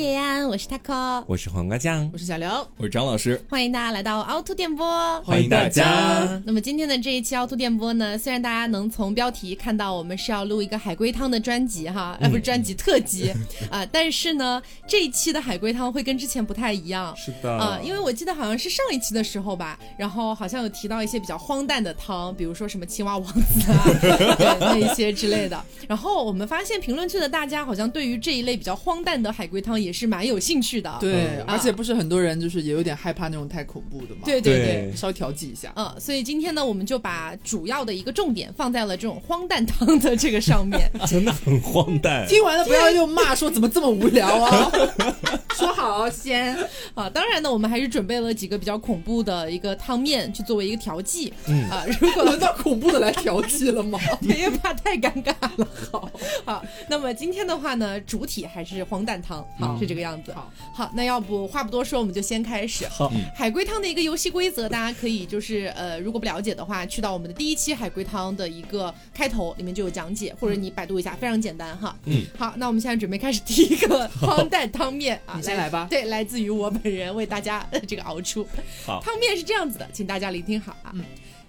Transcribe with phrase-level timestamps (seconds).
[0.00, 6.40] 叶安，我是 taco，我是黄瓜酱，我是小刘，我是张老师，欢迎大家来到凹凸电波，欢迎大家。
[6.46, 13.30] 那么今天的这一期凹凸电波呢，虽然大家能从标题看到我们是要录一个海龟汤的专辑哈，啊不是专辑特辑。
[13.70, 17.52] 啊， 但是呢这一期的海龟汤会跟之前不太一样，是的。
[17.52, 25.62] 啊，因为我记得好像是上一期的时候吧，然后好像有提到一些比较荒诞的汤，比如说什么青蛙王子啊，对 那一些之类的。
[25.86, 30.96] 然后我们发现评论区的大家好像对于这一类比较荒诞的海龟汤也是蛮有兴趣的。
[31.00, 34.66] 对，嗯而且不是很多人就是也有点害怕那种太恐怖的嘛，对对对。
[34.90, 35.72] 对稍微调剂一下。
[35.76, 40.90] 嗯，所以今天呢，我们就把主要的一个重点放在了这种荒诞汤的这个上面。
[41.06, 42.26] 真的很荒诞。
[42.28, 44.70] 听完了不要又骂说怎么这么无聊啊！
[45.56, 46.56] 说好先，
[46.94, 51.32] 啊，当然呢，我们还是准备了几个比较恐怖的一个汤面去作为一个调剂。
[51.46, 53.98] 嗯啊，如果轮到恐怖的来调剂了吗？
[54.22, 55.68] 因为怕太尴尬了。
[55.92, 56.10] 好，
[56.44, 60.32] 好，那么今天的话呢，主体还是荒诞汤，好、是这个样子。
[60.32, 62.86] 好，好，那要不话不多说，我们就先开始。
[62.88, 71.96] 好，海龟汤的一个游戏规则，大家可以就是呃，如果不了解的话，去到我们的第一期海龟汤的一个开头里面就有讲解，或者你百度一下，非常简单哈。
[72.04, 78.46] 嗯，好，那我们现在准备开始第一个荒诞汤面啊， 你先来吧对，来自于我本人为大家、呃、这个熬出。
[78.84, 80.94] 好汤面是这样子的，请大家聆听好啊。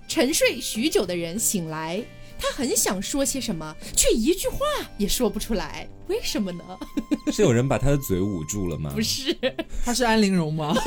[0.07, 2.03] 沉睡许久的人醒来，
[2.41, 4.57] 他很想说些什么，却一句话
[4.97, 6.63] 也说不出来，为什么呢？
[7.31, 8.91] 是有人把他的嘴捂住了吗？
[8.95, 9.37] 不，是，
[9.85, 10.73] 他是安陵容吗？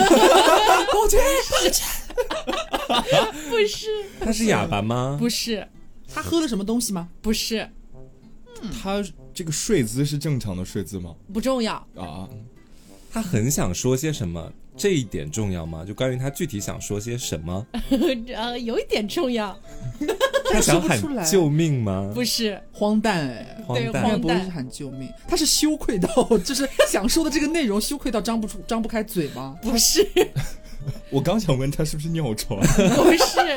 [3.50, 3.88] 不是，
[4.20, 5.16] 他是哑巴吗？
[5.19, 5.66] 不是，
[6.12, 7.08] 他喝了什么东西吗？
[7.22, 7.70] 不是，
[8.82, 11.14] 他这个睡姿是正常的睡姿吗？
[11.32, 11.75] 不重要。
[11.97, 12.28] 啊，
[13.12, 14.52] 他很想说些什么？
[14.77, 15.84] 这一点重要吗？
[15.86, 17.67] 就关于他具体想说些什么？
[18.34, 19.56] 呃，有一点重要，
[20.53, 21.25] 他想喊说不出来。
[21.25, 22.11] 救命吗？
[22.14, 24.20] 不是，荒诞哎，对荒诞。
[24.20, 26.08] 不会是喊救命，他是羞愧到
[26.44, 29.56] 就是想说的这个内容羞愧到张不出张不开嘴吗？
[29.62, 30.06] 不是，
[31.11, 33.56] 我刚想问他是不是尿床，不是，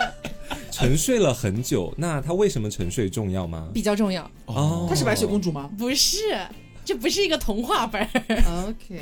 [0.71, 3.67] 沉睡了很久，那他为什么沉睡重要吗？
[3.73, 4.85] 比较重要，哦。
[4.87, 5.69] 她是白雪公主吗？
[5.77, 6.17] 不是，
[6.87, 8.07] 这不是一个童话本儿
[8.65, 9.01] ，？OK，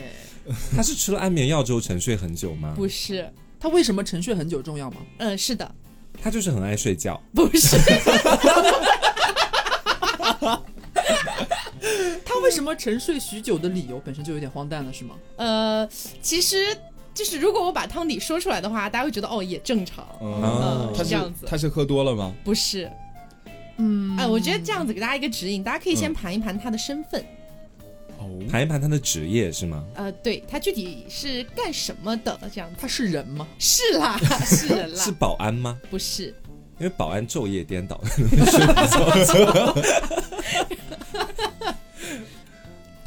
[0.75, 2.73] 他是吃了安眠药之后沉睡很久吗？
[2.75, 4.97] 不是，他为什么沉睡很久重要吗？
[5.19, 5.69] 嗯，是的，
[6.19, 7.21] 他就是很爱睡觉。
[7.35, 7.77] 不是，
[12.25, 15.15] 他为什么沉睡许久的理由本身就有点荒诞了，是吗？
[15.35, 15.87] 呃，
[16.23, 16.75] 其实
[17.13, 22.33] 就是如果我把汤底说出来的话，大家会觉得哦也正常，哦他是这样子他是喝多了吗？
[22.43, 22.91] 不是，
[23.77, 27.25] 嗯哎，我觉得这样子给大家一个指引，大家可以先盘一盘他的身份，哦，
[28.49, 29.83] 盘一盘他的职业是吗？
[29.95, 33.47] 呃，对他具体是干什么的，这样子他是人吗？
[33.59, 35.79] 是啦， 是人啦，是保安吗？
[35.89, 36.33] 不是？
[36.77, 38.01] 因为保安昼夜颠倒。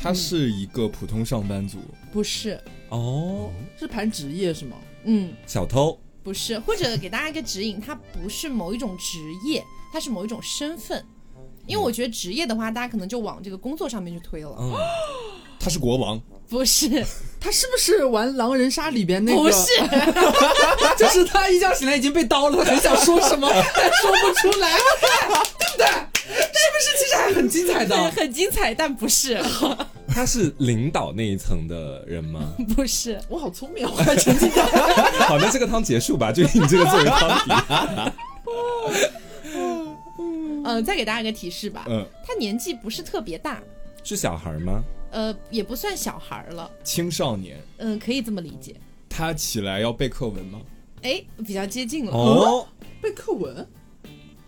[0.00, 1.78] 他是一个普通上班族，
[2.12, 2.58] 不是，
[2.88, 4.76] 哦，是盘职业是吗？
[5.04, 9.62] 嗯，小偷不是，或者给大家一个指引，他不是某一种职业，
[9.92, 11.04] 他是某一种身份。
[11.68, 14.56] 因为我觉得职业的话，大家可能就往这个工作上面去推了。
[14.58, 14.74] 嗯，
[15.60, 16.88] 他是国王，不是，
[17.38, 19.42] 他是不是玩狼人杀里边那个？
[19.42, 19.68] 不是
[20.98, 24.72] 就是他一觉醒来已经被刀了，他很想说什么，但说不出来，
[25.58, 25.86] 对不对？
[26.28, 26.34] 是
[26.72, 28.10] 不是其实还很精彩的？
[28.10, 29.40] 很精彩，但不是，
[30.08, 32.40] 他是领导那一层的人吗？
[32.76, 34.62] 不是，我好聪明，我还沉浸在。
[35.26, 38.12] 好，那这个汤结束吧，就以你这个作为汤底。
[40.64, 43.62] 嗯、再给大家一个提示吧，嗯，他年纪不是特别大，
[44.04, 44.82] 是小孩吗？
[45.10, 48.76] 呃，也不算小孩儿了，青少年，嗯、可以这么理解。
[49.08, 50.60] 他起来要背课文吗？
[51.02, 52.12] 哎，比较接近了。
[52.12, 52.66] 哦，
[53.00, 53.66] 背课文，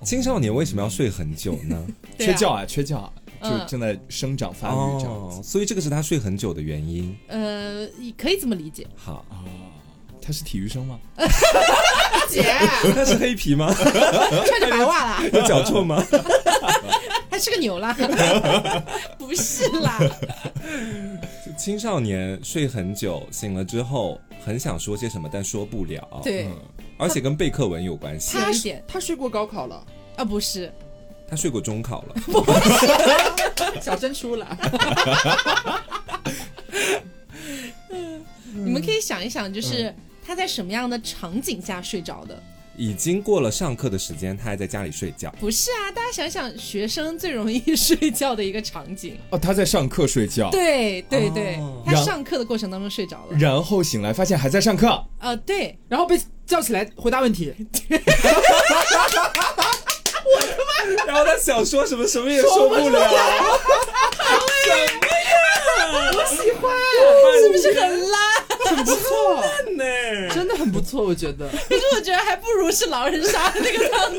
[0.03, 1.87] 青少年为什么要睡很久呢？
[2.19, 7.17] 啊缺觉啊，缺觉就正在生长发育这样哦，子所以这个是他睡很久的原因。
[7.29, 7.89] 呃，
[8.19, 8.87] 可以这么理解。
[8.95, 9.45] 好，啊。
[10.23, 11.01] 他是体育生吗？
[12.29, 12.43] 姐，
[12.95, 13.73] 他是黑皮吗？
[13.75, 16.05] 穿着白袜啦， 有脚臭吗？
[17.31, 17.97] 还是个牛啦？
[19.19, 19.99] 不是啦，
[21.57, 26.57] 青少年睡很久，醒了之后很想说些什么，但说不了。，对嗯，
[26.99, 28.37] 而且跟背课文有关系。
[28.37, 29.83] 他点他睡过高考了，
[30.17, 30.71] 啊，不是，
[31.29, 32.15] 他睡过中考了，
[33.81, 34.59] 小升初了。
[38.53, 39.95] 你们可以想一想，就是
[40.31, 42.41] 他在什么样的场景下睡着的？
[42.77, 45.29] 已经过了上课的时间，他还在家里睡觉。
[45.41, 49.19] 不是啊，大家想想，学生最容易睡觉的一个场景。
[49.31, 53.37] 哦，他在上课睡觉，对对对，哦他上课的过程当中睡着了。
[53.37, 56.17] 然后醒来发现还在上课，呃，对，然后被
[56.47, 57.53] 叫起来回答问题，
[57.89, 57.97] 我
[60.41, 62.83] 他妈然后他想说什么，什么也说不了。
[66.13, 66.71] 我喜欢，
[67.43, 68.21] 是不是很烂？
[68.77, 69.43] 很不错，
[69.77, 70.35] 呢？
[70.35, 71.49] 真的很不错，我觉得。
[71.49, 74.19] 可是我觉得还不如是狼人杀的那个汤底。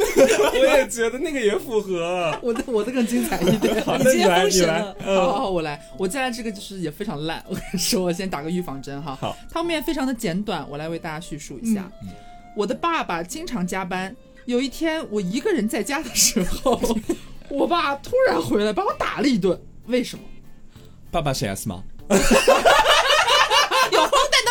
[0.59, 2.37] 我也觉得那个也符合。
[2.41, 3.81] 我的我的更精彩一点。
[3.83, 4.83] 好，你接那你来，你来封神了。
[4.83, 5.81] 好嗯，好好，我来。
[5.97, 9.17] 我接下来这个就是也非常烂，我跟你说，我先打个预防针哈。
[9.19, 11.89] 好，汤面非常的简短，我来为大家叙述一下。
[12.55, 14.13] 我的爸爸经常加班，
[14.45, 16.79] 有一天我一个人在家的时候，
[17.49, 20.23] 我爸突然回来把我打了一顿，为什么？
[21.09, 21.83] 爸爸是 S 吗？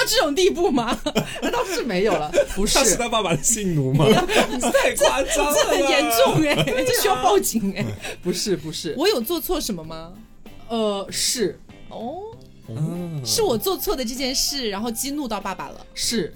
[0.00, 0.98] 到这种地步吗？
[1.42, 4.06] 那倒是没有了， 不是他是他爸爸的性奴吗？
[4.82, 6.54] 太夸张了，这很严重哎，
[6.86, 7.84] 这需要报警哎。
[8.22, 10.12] 不是不是，我有做错什么吗？
[10.68, 11.58] 呃是
[11.88, 12.18] 哦，
[12.68, 15.84] 嗯是我做错的这件事，然后激怒到爸爸了。
[15.94, 16.34] 是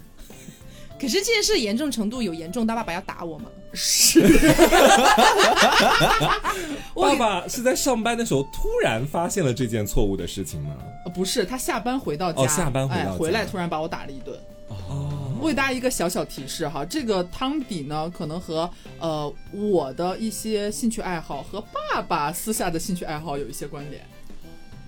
[0.99, 3.45] 可是这件事严重程度有严重到爸爸要打我吗？
[3.73, 4.21] 是，
[6.93, 10.75] 爸爸是在上班的时候突然发现了这件错误的事情吗？
[11.05, 14.37] 呃不是他下班回到家，哦下班回到哎、家回来突然把我打了一顿。
[14.67, 24.01] 哦，为大家一个小小提示哈，这个汤底呢，可能和呃我的一些兴趣爱好和爸爸私下的兴趣爱好有一些关联。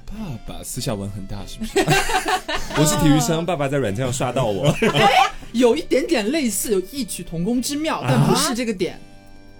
[0.06, 0.14] 爸
[0.48, 1.80] 爸私下纹很大是不是？
[2.80, 4.74] 我是体育生，爸爸在软件上刷到我。
[5.54, 9.00] 有一点点类似，有异曲同工之妙，但不是这个点。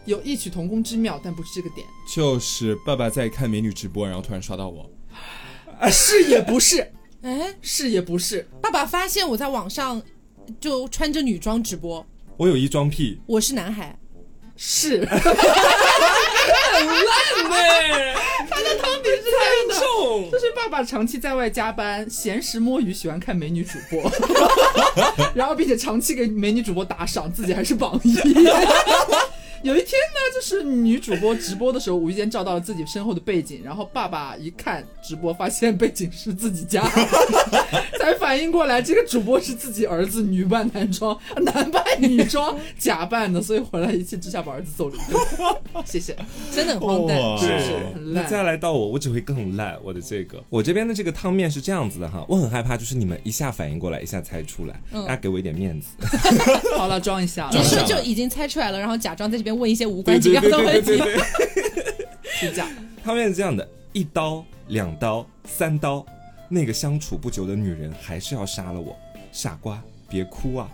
[0.08, 1.86] 有异曲同工之妙，但不是这个点。
[2.12, 4.90] 就是爸爸在看美女直播，然后突然刷到我，
[5.80, 10.02] 啊是也不是， 哎，是也不是，爸爸发现我在网上
[10.62, 12.04] 就穿着女装直播，
[12.38, 14.00] 我有一装癖，我是男孩，
[14.56, 15.06] 是。
[19.30, 20.32] 太重。
[20.32, 24.10] 就是爸爸长期在外加班，闲时摸鱼，喜欢看美女主播，
[25.36, 28.16] 然后并且长期给美女主播打赏，自己还是榜一。
[29.64, 36.84] 有一天呢，就是女主播直播的时候，无意间照到了自己身后的背景，然后爸爸一看直播，发现背景是自己家，
[38.00, 45.22] 才反应过来这个主播是自己儿子女扮男装、男扮女装假扮的，所以回来一气之下把儿子揍了一顿。
[45.86, 46.16] 谢谢，
[46.52, 47.20] 真的很荒诞。
[47.20, 48.24] 哇是不是很烂？
[48.24, 49.78] 那再来到我，我只会更烂。
[49.84, 55.88] 我的这个，我这边的这个汤面是这样子的哈，我很害怕，就是你们一下反应过来，一下猜出来，嗯大家给我一点面子。
[56.76, 60.98] 好了，装一下了，你是就已经猜出来了，然后假装在这边问一些无关紧要的问题？
[60.98, 61.18] 对。
[62.40, 62.70] 是这样。
[63.04, 66.06] 他们是这样的：一刀、两刀、三刀，
[66.50, 68.96] 那个相处不久的女人还是要杀了我。
[69.32, 70.70] 傻瓜，别哭啊！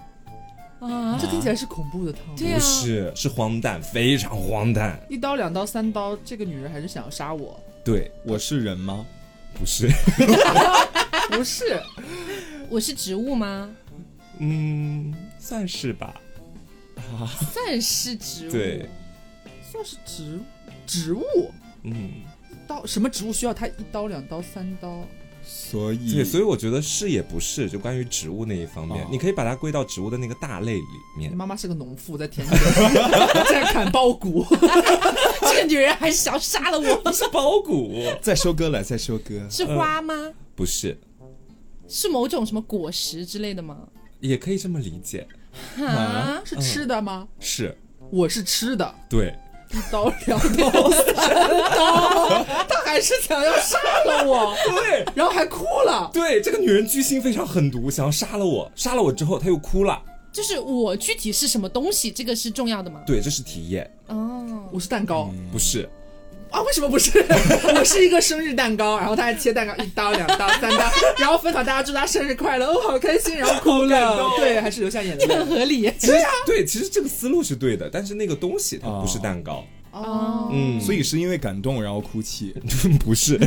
[0.80, 2.22] 啊这听起来是恐怖的汤。
[2.36, 5.00] 对啊不是，是荒诞，非常荒诞。
[5.10, 7.60] 一刀两刀三刀，这个女人还是想要杀我？
[7.86, 9.06] 对，我是人吗？
[9.54, 9.88] 不是，
[11.30, 11.80] 不是，
[12.70, 13.70] 我是植物吗？
[14.40, 16.20] 嗯，算是吧。
[17.54, 18.52] 算是植物。
[18.52, 18.90] 对，
[19.72, 20.40] 算是植
[20.86, 21.22] 植物。
[21.84, 22.12] 嗯，
[22.68, 25.06] 刀什么植物需要它一刀两刀三刀？
[25.46, 30.82] 所以对，所以我觉得是也不是，就关于植物那一方面，哦你可以把它归到植物的那个大类里
[31.18, 31.36] 面你。
[31.36, 32.50] 妈妈是个农妇，在田里
[33.52, 34.46] 在砍苞谷。
[35.42, 37.12] 这个女人还是想要杀了我。
[37.12, 39.46] 是苞谷，在收割了，在收割。
[39.50, 40.32] 是花吗？
[40.56, 40.98] 不是，
[41.90, 43.80] 是某种什么果实之类的吗？
[44.22, 45.28] 也可以这么理解，
[45.86, 47.28] 啊，是吃的吗？
[47.40, 47.78] 是。
[48.12, 49.34] 我是吃的，对，
[49.72, 50.92] 一刀两刀。
[50.92, 51.16] 三
[51.76, 56.12] 刀，他还是想要杀了我，对，然后还哭了。
[56.14, 60.00] 对，这个女人居心非常狠毒，想要杀了我，杀了我之后，她又哭了。
[60.32, 63.02] 就是我具体是什么东西，这个是重要的吗？
[63.08, 65.32] 对，这是体验，哦，我是蛋糕。
[65.52, 65.90] 不是，
[66.54, 66.62] 啊？
[66.62, 67.12] 为什么不是？
[67.76, 75.28] 我是一个生日蛋糕，然后他还切蛋糕，一刀、两刀、三刀， 然后分享大家祝他生日快乐，哦，好开心，然后哭了，对，还是流下眼泪。
[75.28, 75.92] 很合理。
[75.98, 76.14] 其实
[76.46, 82.54] 对，其实这个思路是对的，但是那个东西它不是蛋糕，哦，嗯，所以是因为感动然后哭泣。
[83.04, 83.40] 不是，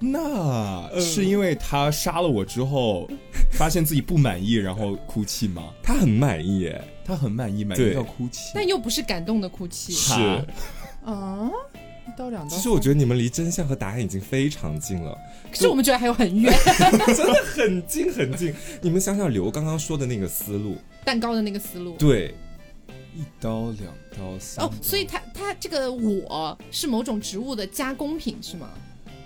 [0.00, 3.08] 那是因为他杀了我之后，
[3.52, 5.64] 发现自己不满意，然后哭泣吗？
[5.82, 8.50] 他很满意耶，他很满意，满意到哭泣。
[8.52, 9.92] 但又不是感动的哭泣。
[9.92, 10.12] 是。
[11.04, 11.48] 啊，
[12.06, 12.56] 一刀两刀。
[12.56, 15.16] 其实我觉得你们离真相和答案已经非常近了，
[15.50, 16.52] 可是我们觉得还有很远。
[17.14, 18.52] 真的很近很近。
[18.82, 21.96] 你们想想刘刚刚说的那个思路，蛋糕的那个思路。
[21.96, 22.34] 对，
[23.14, 28.70] 一刀两刀三刀哦，所以他他这个我是某种植物的加工品是吗？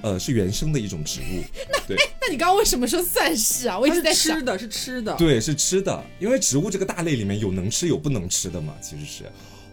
[0.03, 1.43] 呃，是原生的一种植物，
[1.87, 3.79] 对那你刚刚为什么说算是啊？
[3.79, 5.15] 我一直在想是吃，的，是吃的。
[5.17, 9.25] 对，是吃的，因为植物这个大类里面有能吃有不能吃的嘛，其实是。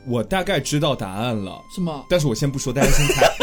[0.05, 2.05] 我大概知道答案了，什么？
[2.09, 3.21] 但是我先不说，大家先猜。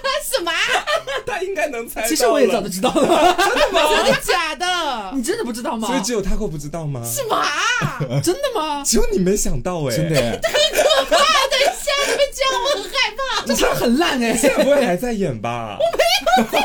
[0.30, 0.56] 什么啊？
[1.26, 4.04] 他应该能猜到了其实我也早就知道了，真的吗？
[4.04, 5.12] 真的假的？
[5.14, 5.88] 你真的不知道吗？
[5.88, 7.02] 所以只有他会不知道吗？
[7.04, 7.98] 什么啊？
[8.22, 8.82] 真的吗？
[8.84, 10.40] 只有你没想到哎、真的耶，
[11.64, 13.46] 这样我很害怕。
[13.46, 15.78] 这场很烂哎、现在不会还在演吧？
[15.78, 16.58] 我没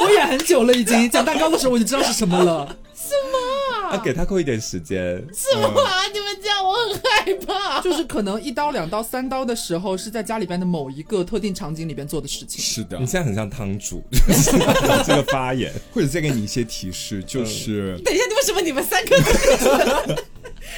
[0.00, 1.08] 有，我演很久了已经。
[1.10, 2.76] 讲蛋糕的时候我就知道是什么了。
[2.94, 4.98] 什么啊，给他扣一点时间。
[5.34, 6.06] 什么啊？
[6.12, 7.80] 你们这样我很害怕。
[7.80, 12.62] 就是可能一刀、两刀、三刀的时候，是在家里边的某一个特定场景里边做的事情。
[12.62, 14.02] 是的你，现在很像汤主，
[15.04, 15.72] 这个发言。
[15.92, 20.22] 或者再给你一些提示，就是等一下，为什么你们三个都？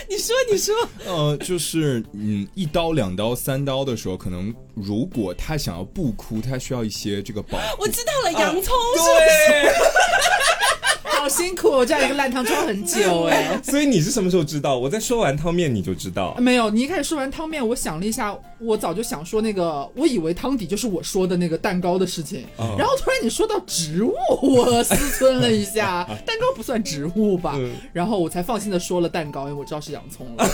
[0.08, 0.74] 你说，你说，
[1.06, 7.64] 呃，就是嗯，一刀、两刀、三刀的时候，可能如果他想要不哭，他需要一些这个保护。
[7.82, 9.74] 我知道了，洋葱是不是？
[11.14, 13.59] 好辛苦，这样一个烂汤装很久哎。
[13.62, 14.78] 所以你是什么时候知道？
[14.78, 16.35] 我在说完汤面你就知道。
[16.38, 24.94] 没有，你一开始说完汤面，我想了一下，我早就想说那个，我以为汤底就是我说的那个蛋糕的事情，哦然后突然你说到植物，我思
[25.25, 27.54] 忖了一下， 蛋糕不算植物吧？
[27.56, 30.49] 嗯然后我才放心的说了蛋糕，因为我知道是洋葱了，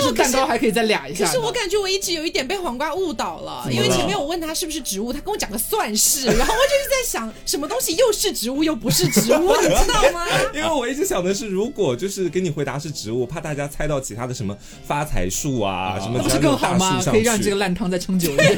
[0.00, 1.30] 没有就是蛋糕还可以再俩一下呢。
[1.30, 10.26] 可是我感觉我一直有一点被黄瓜误导了，因为前面我问他是不是植物，他跟我讲的算是， 然后我就是在想什么东西又是植物又不是植物， 你知道吗？
[10.54, 14.56] 因为我一直想的是，如果就是给你回答是植物，怕大家猜到其他的什么
[14.86, 17.00] 发财树啊，什么不是更好吗？
[17.04, 18.56] 可以让这个烂汤再撑久一点。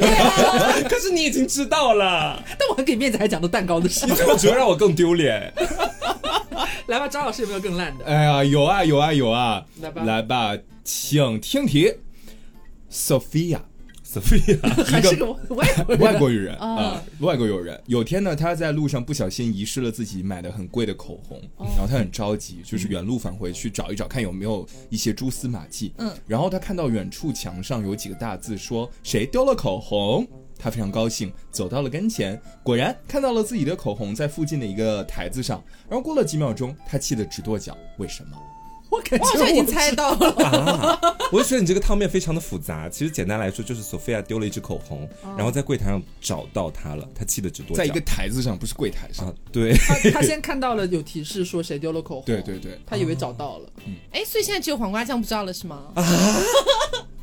[0.89, 4.13] 可是你已经知道了，但我很给面子，还讲到蛋糕的事你。
[4.15, 5.53] 这么只会让我更丢脸。
[6.87, 8.05] 来吧，张老师有没有更烂的？
[8.05, 11.91] 哎呀，有啊有啊有啊，来吧来吧，请听题。
[12.91, 15.99] Sophia，Sophia， 还是个外国人？
[15.99, 17.81] 外国语人哦啊、外国友人。
[17.87, 25.91] 有天呢，他在路上不小心遗失了自己买的很贵的口红，哦然后他很着急，就是原路返回去找一找，看有没有一些蛛丝马迹。
[25.97, 30.25] 嗯，然后他看到远处墙上有几个大字说“谁丢了口红”，
[30.57, 35.61] 他非常高兴，走到了跟前，果然看到了自己的口红在附近的一个台子上。
[35.89, 38.37] 然后过了几秒钟，他气得直跺脚，为什么？
[38.89, 40.31] 我感觉我好已经猜到了。
[40.45, 40.99] 啊，
[41.31, 42.87] 我就觉得你这个汤面非常的复杂。
[42.87, 47.75] 其实简单来说，就是 Sophia 丢了一支口红，然后在柜台上找到它了，她气得直跺脚。
[47.75, 49.27] 在一个台子上，不是柜台上。
[49.27, 53.69] 啊，对， 他他先看到了有提示说谁丢了口红，对对对，他以为找到了，
[54.11, 55.83] 哎，所以现在只有黄瓜酱不知道了是吗？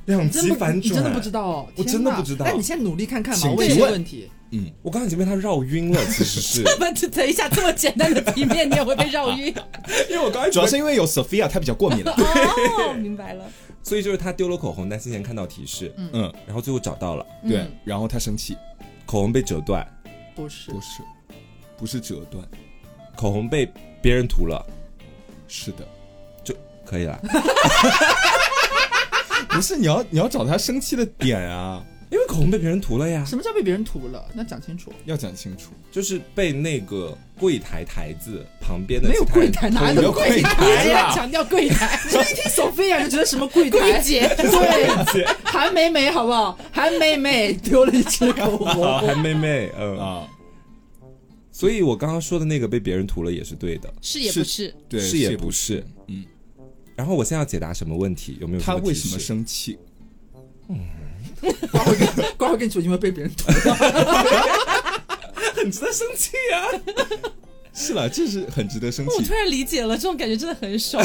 [0.07, 1.69] 两真不极反转，你真的不知道哦？
[1.77, 4.29] 我真的不知道那你现在努力看看嘛，我问一些提问问题。
[4.53, 6.63] 嗯，我刚刚已经被他绕晕了， 其实是。
[6.79, 9.47] 不，等一下，这么简单的题面你也会被绕晕？
[10.09, 12.13] 因为我刚才主要是因为有 Sophia，她比较过敏了。
[12.13, 13.45] 哦，明白了。
[13.83, 18.57] 所以就是他丢了口红，但先前看到提示，嗯，然后最后找到了，对嗯，然后他生气，
[19.05, 19.85] 口红被折断，
[20.37, 20.71] 不是。
[20.71, 21.03] 不，是，
[21.77, 22.47] 不是折断，
[23.17, 23.69] 口红被
[24.01, 24.65] 别人涂了，
[25.49, 25.85] 是的，
[26.45, 26.55] 就
[26.85, 27.21] 可以了。
[29.49, 34.23] 不是你要你要找他生气的点啊，因为口红被别人涂了呀，什么叫被别人涂了？
[34.35, 34.93] 那讲清楚。
[35.07, 35.71] 要讲清楚。
[35.91, 41.11] 就是被那个柜台台子旁边的没有柜台，哪没有柜台台呀？
[41.15, 43.79] 强调柜台， 就一听索菲亚就觉得什么柜台？
[43.79, 46.59] 柜姐对，韩美美好不好？
[46.71, 50.29] 韩美美丢了一支口，红， 韩梅梅，嗯啊，啊，
[51.51, 54.75] 所以我刚刚说的那个被别人涂了也是对的，是也不是？
[54.87, 55.83] 对，是也也不是。
[56.09, 56.27] 嗯，
[56.95, 58.37] 然后我现在要解答什么问题？
[58.39, 58.63] 有没有？
[58.63, 59.19] 他为什么？
[59.19, 59.79] 生气？
[61.73, 63.75] 瓜会跟瓜会跟你说，因为被别人涂了。
[65.57, 66.59] 很值得生气啊！
[67.73, 69.33] 是了，这是很值得生气我突。
[69.33, 71.05] 然理解了，这种感觉真的很爽。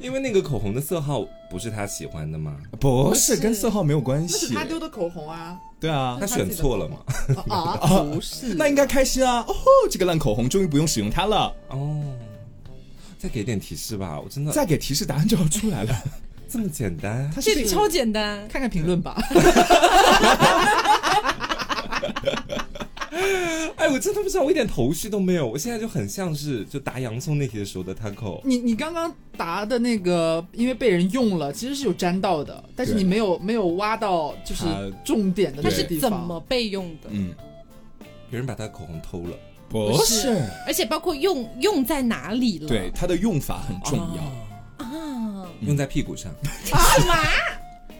[0.00, 2.56] 因为那个口红的色号不是他喜欢的吗？
[2.80, 4.54] 不是是跟色号没有关那是系。
[4.54, 6.96] 他丢的口红啊对啊他，选错了嘛？
[7.48, 7.76] 啊！
[8.14, 9.40] 不是，那应该开心啊！
[9.46, 11.52] 哦吼，这个烂口红终于不用使用它了。
[11.68, 12.02] 哦，
[13.18, 15.94] 再给点提示吧，我真的再给提示，答案就要出来了。
[16.48, 17.30] 这么简单？
[17.34, 19.16] 它是这里超简单，看看评论吧。
[23.76, 25.46] 哎，我真的不知道，我一点头绪都没有。
[25.46, 28.40] 我现在就很像是就答洋葱那题的时候的 taco。
[28.44, 34.64] 你你刚刚答的那个，因为被人用了，其实是有沾到的，但是你没有没有挖到就是
[35.04, 36.10] 重点的它是那个地方。
[36.10, 37.08] 怎么被用的？
[37.10, 37.34] 嗯，
[38.30, 39.36] 别人把他的口红偷了，
[39.68, 42.68] 不是，而且包括用用在哪里了？
[42.68, 44.22] 对，它的用法很重要。
[44.22, 44.32] 啊，
[45.60, 46.32] 用在屁股上，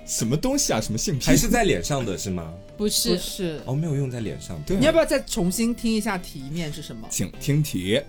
[0.07, 0.81] 什么东西啊？
[0.81, 1.26] 什么性癖？
[1.26, 2.52] 还是在脸上的是吗？
[2.76, 3.61] 不不是，是？
[3.64, 4.61] 哦，没有用在脸上。
[4.66, 7.09] 对你要不要再重新听一下题面是什么？
[7.11, 8.00] 请听题。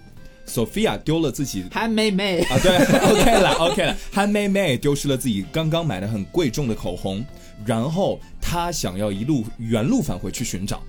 [0.48, 3.98] Sophia 丢了自己韩妹妹，啊，对， OK 了，OK 了。
[4.14, 7.26] 韩妹妹丢失了自己刚刚买的很贵重的口红，
[7.66, 10.82] 然后她想要一路原路返回去寻找。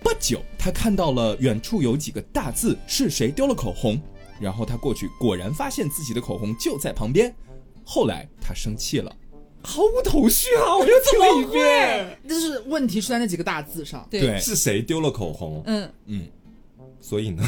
[0.00, 4.00] 不久，她看到了远处有几个大字，是谁丢了口红？
[4.40, 7.34] 然后他过去，果然发现自己的口红就在旁边。
[7.84, 9.10] 后来他生气了，
[9.62, 10.76] 毫无头绪啊！
[10.76, 14.06] 我又听了一遍，就是问题出在那几个大字上。
[14.10, 15.62] 对，对，是谁丢了口红？
[15.64, 16.26] 嗯，嗯，
[17.00, 17.42] 所以呢，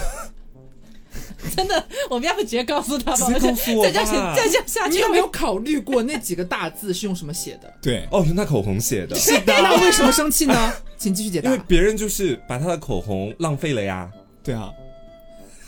[1.54, 3.16] 真的，我们要不直接告诉他吧？
[3.16, 7.70] 直接告诉我再这样吧再这样下去，你有没有考虑过那几个大字是用什么写的？
[7.82, 10.73] 对，哦，用他口红写的，是的， 那为什么生气呢？
[10.97, 11.62] 请继续解答因为。
[11.68, 14.11] 别人就是把他的口红浪费了呀，
[14.42, 14.73] 对啊，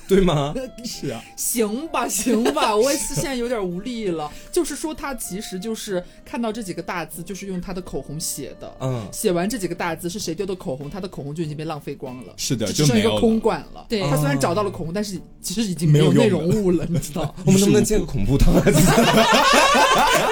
[0.08, 0.54] 对吗？
[0.84, 4.30] 是啊，行吧，行吧，我也是现在有点无力了。
[4.52, 8.72] 就是说，他其实就是看到这几个大字，就是用他的口红写的。
[8.80, 13.86] 嗯，写完这几个大字是谁丢的口红，他的口红就已经被浪费光了，是的只剩一个就没有了空管了。
[13.88, 17.34] 对他虽然找到了口红，但是其实已经没有有内容物了，你知道？
[17.46, 18.62] 我们能不能建个恐怖汤啊？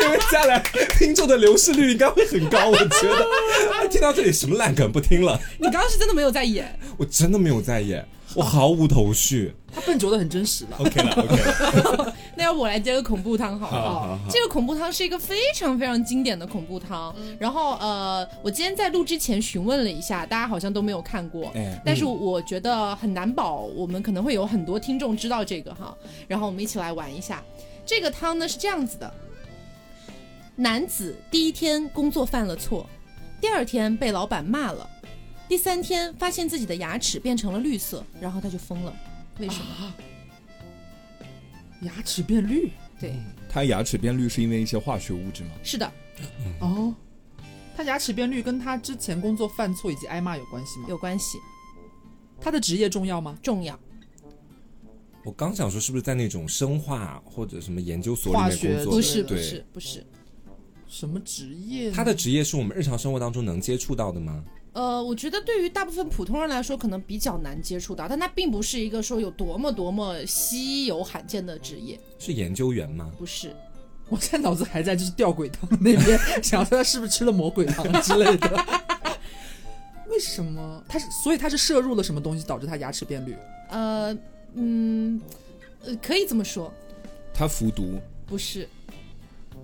[0.02, 0.62] 因为接下来
[0.98, 3.26] 听众的流失率应该会很高，我觉得。
[3.78, 9.54] 哎听到这里什么烂梗不听了，你刚刚是真的没有在演，我真的没有在演，我毫无头绪。
[9.72, 10.76] 他笨拙的很真实了。
[10.78, 13.82] OK 了 OK 了， 那要不我来接个恐怖汤好不好？
[13.82, 14.00] 好？
[14.00, 21.80] 好好，这个恐怖汤是一个非常非常经典的恐怖汤，然后呃，我今天在录之前询问了一下，大家好像都没有看过，哎。
[21.84, 25.96] 但是我觉得很难保，我们可能会有很多听众知道这个哈，
[26.26, 27.42] 然后我们一起来玩一下。
[27.86, 29.12] 这个汤呢是这样子的：
[30.56, 32.84] 男子第一天工作犯了错，
[33.40, 34.88] 第二天被老板骂了，
[35.50, 38.96] 第三天发现自己的牙齿变成了绿色，然后他就疯了。
[39.40, 39.92] 为什么？
[41.82, 43.16] 牙齿变绿对，
[43.48, 45.50] 他牙齿变绿是因为一些化学物质吗？
[45.64, 45.92] 是的，
[46.60, 46.94] 哦，
[47.76, 50.86] 他牙齿变绿跟他之前工作犯错以及挨骂有关系吗？
[50.88, 51.36] 有关系，
[52.40, 53.36] 他的职业重要吗？
[53.42, 53.76] 重要。
[55.24, 58.92] 我刚想说是不是在那种生化或者什么研究所里面学工作？
[58.92, 60.06] 不是不是不是，
[60.86, 61.90] 什么职业？
[61.90, 64.44] 他的职业是我们日常生活当中能接触到的吗？
[64.72, 73.10] 呃，我觉得对于大部分普通人来说，可能比较难接触到，但它并不是一个说有多么多么稀有罕见的职业，是研究员吗？
[73.18, 73.54] 不是。
[74.08, 78.66] 我现在脑子还在就是吊鬼汤那边，想说他是不是吃了魔鬼汤之类的。
[80.08, 81.06] 为什么他是？
[81.22, 83.36] 所以他是摄入了什么东西导致他牙齿变绿？
[83.70, 84.12] 呃，
[84.54, 85.20] 嗯，
[85.84, 86.72] 呃，可以这么说，
[87.32, 88.68] 他服毒，不是，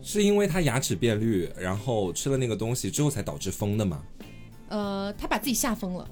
[0.01, 4.01] 是因为他牙齿变绿，然后吃了那个东西之后才导致疯的吗？
[4.69, 6.09] 呃，他把自己吓疯了，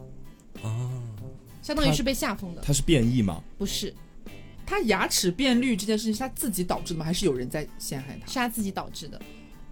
[0.63, 1.03] 啊，
[1.63, 3.43] 相当于是被吓疯的，他是变异吗？
[3.59, 3.93] 不是，
[4.65, 7.05] 他牙齿变绿这件事情是他自己导致的吗？
[7.05, 8.27] 还是有人在陷害他？
[8.27, 9.21] 是他自己导致的。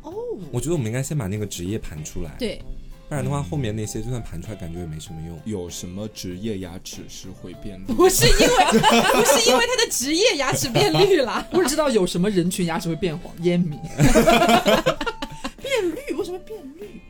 [0.03, 0.13] 哦，
[0.51, 2.61] 我觉得我们应该先把那个职业盘出来，对，
[3.09, 5.39] 不然的话后面那些就算盘出来，感觉也没什么用。
[5.45, 7.95] 有什么职业牙齿是会变绿？
[7.95, 8.47] 不是因为
[9.15, 13.79] 不是因为他的职业牙齿变绿了， 不知道有什么人群牙齿会变黄，烟民。
[15.63, 16.15] 变绿？
[16.15, 17.01] 为什么变绿？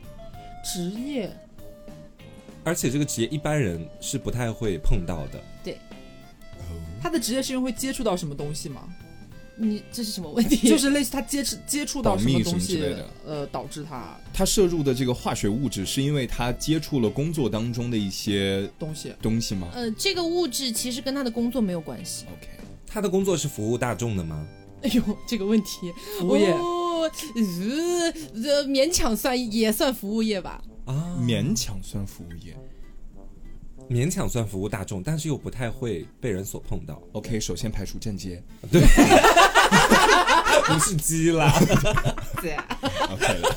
[0.63, 1.35] 职业
[2.63, 5.41] 而且这个职业一般人是不太会碰到的。
[5.63, 5.77] 对
[7.01, 8.87] 他的职业是因为会接触到什么东西吗？
[9.55, 10.55] 你这是什么问题？
[10.67, 19.13] 就是类似他接触接触到什么东西之类的，呃，导致他他摄入的这个化学物质是因为他接触了工作当中的一些东西。
[19.21, 22.25] 东西吗呃，这个物质其实跟他的工作没有关系。
[22.31, 22.47] ？OK，
[22.87, 24.47] 他的工作是服务大众的吗？
[24.81, 30.63] 哎呦，这个问题，服务业哦，呃，呃勉强算也算服务业吧。
[31.23, 32.55] 啊，勉强算服务业。
[33.89, 37.01] 勉强算服务大众，但是又不太会被人所碰到。
[37.11, 38.81] OK，首先排除正街，对。
[40.65, 41.51] 不是鸡啦，
[42.41, 42.55] 对
[43.11, 43.55] ，OK 了，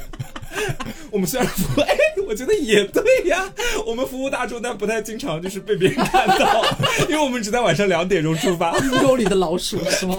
[1.12, 1.94] 我们虽然服务，哎，
[2.26, 3.52] 我觉得也对呀。
[3.86, 6.64] 我们服务大众，但不太经常就是被别人看到，
[7.10, 8.78] 因为我们只在晚上两点钟出发。
[8.78, 10.16] 阴沟里的老鼠是吗？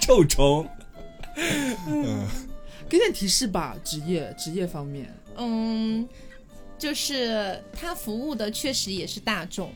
[0.00, 0.66] 臭虫，
[1.86, 2.26] 嗯
[2.88, 6.08] 给点提示吧，职业职业方面，嗯，
[6.78, 9.72] 就是他服务的确实也是大众，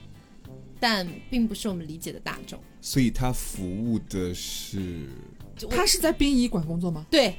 [0.81, 2.59] 但并不是我们理解的大众。
[2.81, 5.09] 所以他服务的是
[5.71, 7.05] 他是在殡仪馆工作吗？
[7.11, 7.35] 对，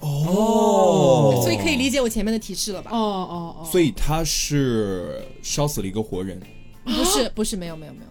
[0.00, 2.90] 哦所以可以理解我前面的提示了吧？
[2.92, 6.40] 哦哦哦，所以他是烧死了一个活人。
[6.84, 8.06] 不是， 不是，没有，没有，没有。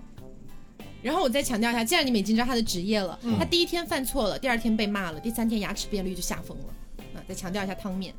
[1.01, 6.65] 然后我再强调一下，既然你们已经知道他的职业了，他第一天犯错了，第二天被骂了，第三天牙齿变绿就吓疯了。
[7.13, 8.13] 啊，再强调一下汤面，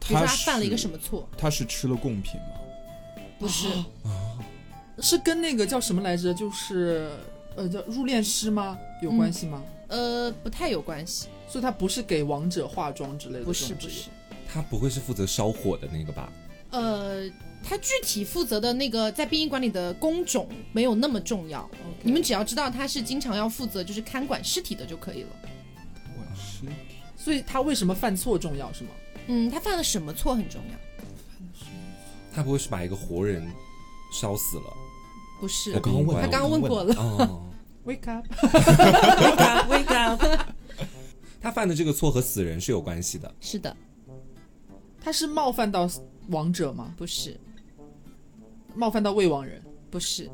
[0.00, 0.96] 比如说他犯了一个什么？
[0.98, 1.28] 错？
[1.36, 2.60] 他是吃了贡品吗？
[3.38, 3.68] 不是，
[5.00, 6.34] 是跟那个叫什么来着？
[6.34, 7.10] 就是
[7.56, 8.78] 呃叫入殓师吗？
[9.00, 9.62] 有关系吗？
[9.88, 14.10] 呃，不太有关系，所以他不是给亡者化妆之类的，不是，不是。。
[14.46, 16.32] 他不会是负责烧火的那个吧？
[16.70, 17.28] 呃，
[17.62, 21.68] 他具体负责的那个在殡仪馆里的工种没有那么重要，
[22.02, 25.28] 你们只要知道他是经常要负责就是看管尸体的就可以了。
[26.14, 28.90] 管尸体所以他为什么犯错重要是吗？
[29.28, 30.76] 嗯，他犯了什么错很重要？
[32.34, 33.46] 他不会是把一个活人
[34.12, 34.76] 烧死了？
[35.40, 36.94] 不是我，刚刚问他刚刚问过了。
[36.96, 37.44] 哦
[37.84, 40.22] Wake up！，wake up wake up。
[41.40, 43.74] 他犯的这个错和死人是有关系的，是的，
[45.00, 45.88] 他是冒犯到
[46.28, 46.92] 亡者吗？
[46.98, 47.40] 不是，
[48.74, 49.62] 冒犯到未亡人？
[49.90, 50.28] 不是，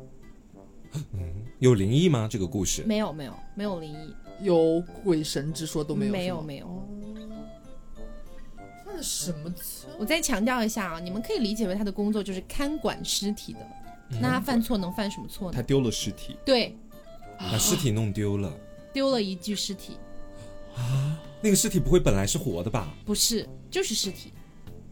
[1.59, 2.27] 有灵异吗？
[2.29, 6.87] 这个故事没有没有没有灵异，有鬼神之说都没有，没有没有。
[8.95, 9.87] 那什么车？
[9.99, 13.59] 我再强调一下啊，你们可以理解为他的工作就是看管尸体的。
[14.21, 15.55] 那他犯错能犯什么错呢？
[15.55, 16.77] 他丢了尸体，对，
[17.37, 18.53] 把尸体弄丢了，
[18.93, 19.97] 丢了一具尸体，
[20.75, 22.93] 啊那个尸体不会本来是活的吧？
[23.03, 24.31] 不是，就是尸体，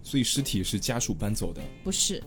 [0.02, 1.62] 所以尸体是家属搬走的。
[1.84, 2.22] 不是。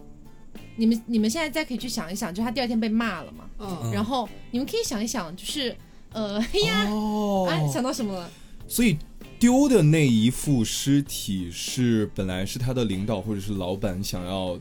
[0.76, 5.76] 你们你们现在再可以去想一想，就他第二天被骂了嘛，嗯，嗯然后你们可以想一想，就是
[6.12, 8.30] 呃，哎呀，哦啊，想到什么了？
[8.68, 8.96] 所以
[9.38, 14.58] 丢的那一副尸体是本来是他的领导或者是老板想要，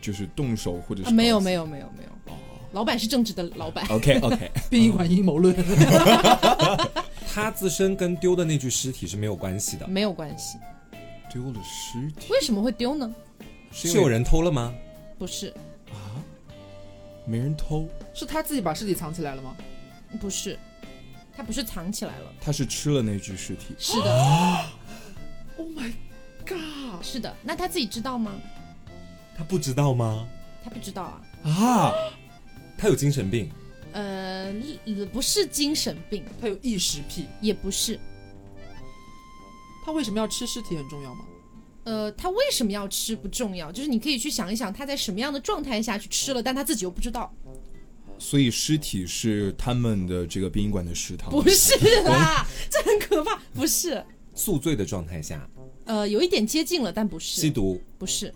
[0.00, 1.52] 就是动手或者是、啊，没有没。
[1.52, 2.10] 有没有没有，
[2.72, 5.54] 老板是正直的老板，OK OK，殡仪馆阴谋论。
[7.26, 10.58] 他自身跟丢的那具尸体是没有关系的，没有关系。
[11.30, 13.14] 丢了尸体为什么会丢呢？
[13.70, 14.74] 是是有人偷了吗？
[15.18, 15.48] 不是
[15.90, 16.16] 啊，
[17.26, 19.54] 没人偷，是他自己把尸体藏起来了吗？
[20.20, 20.58] 不是，
[21.36, 23.74] 他不是藏起来了，他是吃了那具尸体。
[23.78, 24.64] 是的，
[25.58, 25.92] Oh my
[26.46, 27.02] god！
[27.02, 27.36] 是的。
[27.42, 28.32] 那他自己知道吗？
[29.36, 30.26] 他不知道吗？
[30.64, 31.20] 他不知道啊。
[31.44, 31.92] 啊，
[32.78, 33.50] 他有精神病，
[33.92, 34.50] 呃，
[35.12, 38.00] 不是精神病，他有异食癖，也不是。
[39.84, 41.24] 他为什么要吃尸体很重要吗？
[41.84, 47.32] 呃，他为什么要吃不重要，就是你可以去想一想，他在什么样的状态下去吃了，但他自己又不知道。
[48.18, 51.30] 所以尸体是他们的这个殡仪馆的食堂。
[51.30, 51.74] 不是
[52.04, 53.36] 啦， 这很可怕。
[53.54, 55.48] 不是，宿醉的状态下
[55.84, 58.34] 呃，有一点接近了，但不是，吸毒，不是。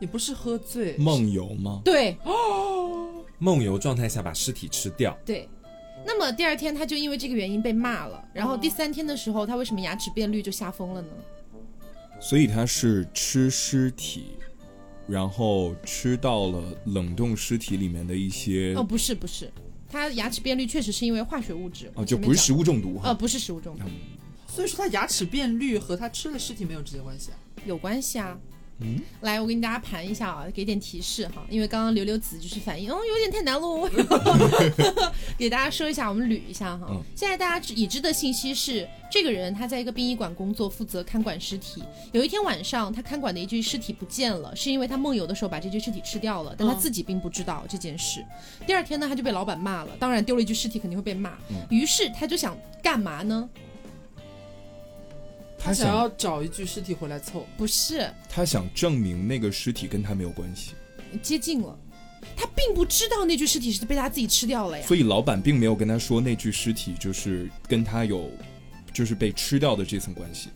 [0.00, 1.80] 也不是喝醉，梦游吗？
[1.84, 5.48] 对哦 梦游状态下把尸体吃掉，对。
[6.04, 11.08] 那么第二天他就因为这个原因被骂了，然后第三天的时候，他为什么牙齿变绿就吓疯了呢？
[12.20, 14.36] 所以他是吃尸体，
[15.06, 19.50] 然后吃到了冷冻尸体里面的一些哦，不是不是，
[19.88, 23.08] 他牙齿变绿确实是因为化学物质哦，就不是食物，中毒哈。
[23.08, 23.84] 呃，不是食物中毒，
[24.46, 27.38] 所以说他牙齿变绿和他吃了尸体没有直接关系啊。
[27.64, 28.38] 有关系啊。
[28.84, 33.88] 嗯，来，我给大家盘一下啊，给点提示哈，因为刚刚刘刘子就是反应，哦，有点太难喽。
[35.38, 36.86] 给大家说一下，我们捋一下哈。
[36.90, 41.82] 嗯现在大家已知的信息是，这个人他在一个殡仪馆工作，负责看管尸体。
[42.10, 48.24] 有一天晚上，他看管的一具尸体不见了，是因为他梦游的时候把这具尸体吃掉了，但他嗯自己并不知道这件事。
[48.66, 51.32] 第二天呢，他就被老板骂了，当然丢了一具尸体肯定会被骂。
[51.50, 53.48] 嗯于是他就想干嘛呢？
[55.64, 60.72] 他想想要找一具尸体回来凑，不是，他想证明那个尸体跟他没有关系，
[61.22, 61.78] 接近了。
[62.36, 64.86] 他并不知道那具尸体是被他自己吃掉了呀。
[64.86, 68.30] 所以老板并没有跟他说那具尸体就是跟他有
[68.92, 70.48] 就是被吃掉的这层关系。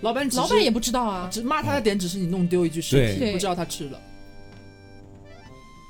[0.00, 1.28] 老板老板也不知道啊。
[1.30, 4.00] 只骂他的点只是你弄丢一具尸体，对不知道他吃了。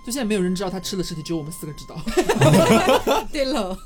[0.04, 3.24] 就现在没有人知道他吃了尸体，只有我们四个知道。
[3.32, 3.76] 对了，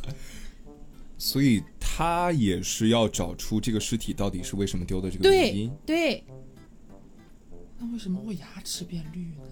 [1.19, 5.73] 所以他也是要找出这个尸体到底是为什么丢的这个原对因。
[5.87, 6.25] 对，
[7.79, 9.45] 那为什么会牙齿变绿呢？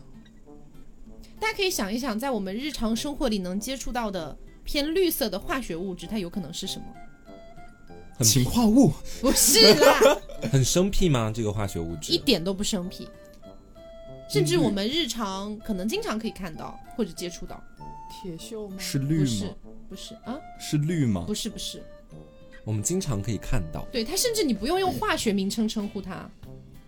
[1.40, 6.86] 大家可以想一想，在我们日常生活里能接触到的偏绿色的化学物质，它有可能是什么？
[8.20, 9.98] 氰化物，不是啦，
[10.52, 11.32] 很生僻吗？
[11.34, 13.08] 这个化学物质一点都不生僻。
[14.28, 17.62] 甚至我们日常可能经常可以看到或者接触到，
[18.22, 18.76] 铁锈吗？
[18.78, 19.54] 是绿不是吗？
[19.88, 21.24] 不是啊，是绿吗？
[21.26, 21.82] 不是不是，
[22.64, 26.30] 我们经常可以看到，对它甚至你不用用化学名称称呼它，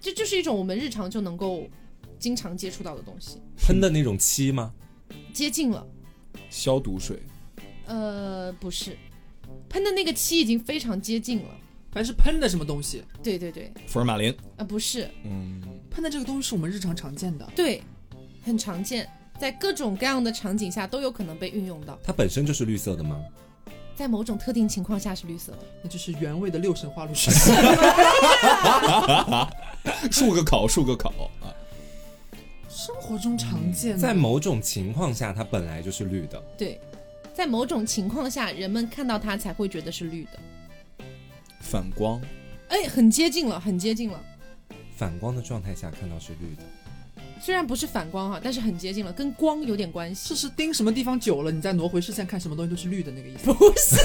[0.01, 1.69] 这就是一种我们日常就能够
[2.19, 4.73] 经常接触到的东西，喷的那种漆吗？
[5.33, 5.87] 接近了。
[6.51, 7.21] 消毒水。
[7.87, 8.97] 呃，不是，
[9.69, 11.51] 喷的那个漆已经非常接近了。
[11.93, 14.35] 反正是喷的什么东西，对对对，福尔马林。
[14.57, 17.51] 啊、不是，嗯，喷的这个东西是我们日常常见的。
[17.57, 17.83] 对，
[18.45, 23.21] 很常见，在各种各样的场景下都有可能被运用到，它本身就是绿色的吗？
[23.95, 25.59] 在某种特定情况下是绿色的。
[25.83, 27.33] 那就是原味的六神花露水。
[30.11, 31.49] 漱个口，漱个口啊。
[32.69, 36.39] 生活中常见的，在某种情况下，它本来就是绿的。
[36.59, 36.79] 对，
[37.33, 40.31] 在某种情况下，人们看到它才会觉得是绿的。
[41.61, 42.21] 反光，
[42.69, 44.23] 哎，很接近了，很接近了。
[44.95, 46.63] 反光的状态下看到是绿的，
[47.41, 50.31] 虽然不是反光哈，但是很接近了，跟光有点关系。
[50.31, 53.53] 这是盯什么地方久了，你再挪回视线看什么东西都是绿的那个意思。
[53.53, 53.97] 不是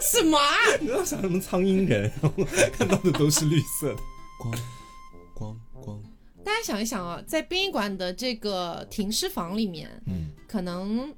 [0.00, 0.54] 什么啊？
[0.80, 4.00] 你要想什么苍蝇人，然后看到的都是绿色的。
[4.38, 4.54] 光，
[5.34, 6.02] 光，光。
[6.42, 11.14] 大家想一想啊，在殡仪馆的这个停尸房里面，嗯，可能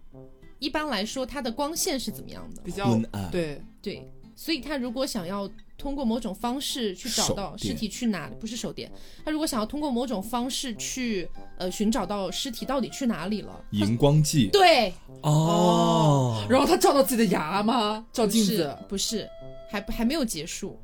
[0.59, 2.63] 一般来说它的光线是怎么样的？
[2.63, 5.49] 比较昏暗对，对，所以他如果想要
[5.83, 8.89] 通过某种方式去找到尸体去哪里，不是手电，
[9.25, 18.07] 他如果想要通过某种方式去呃寻找到尸体到底去哪里了，荧光剂，对，哦，然后他照到自己的牙吗？
[18.13, 19.29] 照镜不是子，不是，
[19.69, 20.79] 还不还没有结束，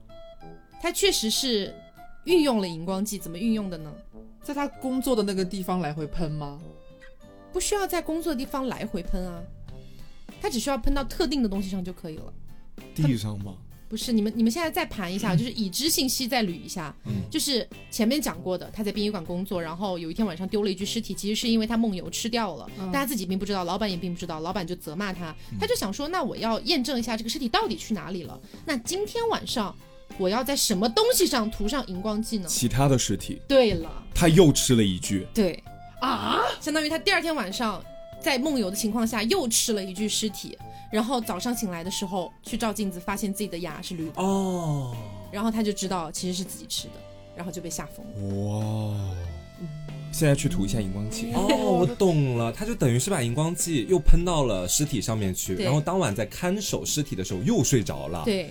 [0.82, 1.72] 他确实是
[2.24, 3.94] 运用了荧光剂，怎么运用的呢？
[4.42, 6.58] 在他工作的那个地方来回喷吗？
[7.52, 9.40] 不需要在工作的地方来回喷啊，
[10.42, 12.32] 他只需要喷到特定的东西上就可以了。
[12.96, 13.54] 地上吗？
[13.88, 16.94] 不是你们，你们现在再盘一下，就是已知信息再捋一下。
[17.06, 17.12] 嗯。
[17.30, 22.90] 就是前面讲过的，他在殡仪馆工作，然后有一天晚上丢了一具尸体，其实是因为他梦游吃掉了，嗯。
[22.92, 28.38] 但他自己并不知道，老板也并不知道，老板就责骂他，他就想说，那我要验证一下这个尸体到底去哪里了。
[28.66, 29.74] 那今天晚上
[30.18, 32.46] 我要在什么东西上涂上荧光剂呢？
[32.48, 35.62] 其他的尸体，对了，他又吃了一具，对，
[36.00, 37.82] 啊，相当于他第二天晚上
[38.20, 40.56] 在梦游的情况下又吃了一具尸体，
[40.92, 44.22] 然后早上醒来的时候去照镜子，发现自己的牙是绿的。
[44.22, 44.96] 哦，
[45.30, 46.94] 然后他就知道其实是自己吃的，
[47.36, 48.46] 然后就被吓疯了。
[48.46, 48.96] 哇！
[50.10, 51.46] 现在去涂一下荧光剂，哦，
[51.80, 58.48] 我懂了，他就等于是把荧光剂又喷到了尸体上面去，然后当晚在看守尸体的时候又睡着了。，对，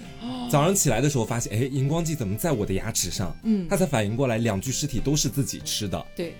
[0.51, 3.35] 早上起来的时候发现，哎，荧光剂怎么在我的牙齿上？
[3.43, 6.05] 嗯他，才反应过来，两具尸体都是自己吃的。
[6.15, 6.35] 对，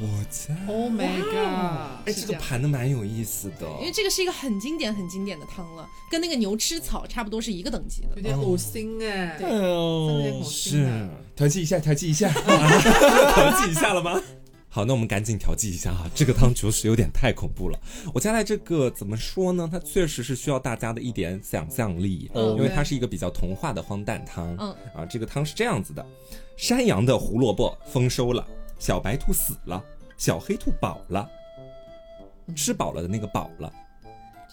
[0.00, 2.06] 我在，Oh my god！
[2.06, 3.66] 哎，这个盘的蛮有意思的。
[3.80, 8.22] 因为这个是一个很经典、很经典的汤了，跟那个牛吃草差不多是一个等级的有。
[8.22, 11.08] 点恶心哎，对真的有点哦恶心是啊。
[11.34, 12.30] 调剂一下，调剂一下。
[13.34, 14.22] 调剂一下了吗？
[14.70, 17.80] 好，那我们赶紧调剂一下哈，这个汤着实有点太恐怖了。
[18.14, 19.68] 我加来这个怎么说呢？
[19.70, 24.54] 它确实是需要大家的一点想象力，嗯因为它是一个比较童话的荒诞汤。
[24.60, 26.06] 嗯啊，这个汤是这样子的：
[26.56, 28.46] 山羊的胡萝卜丰收了，
[28.78, 29.82] 小白兔死了，
[30.16, 31.28] 小黑兔饱了，
[32.54, 33.72] 吃饱了的那个饱了，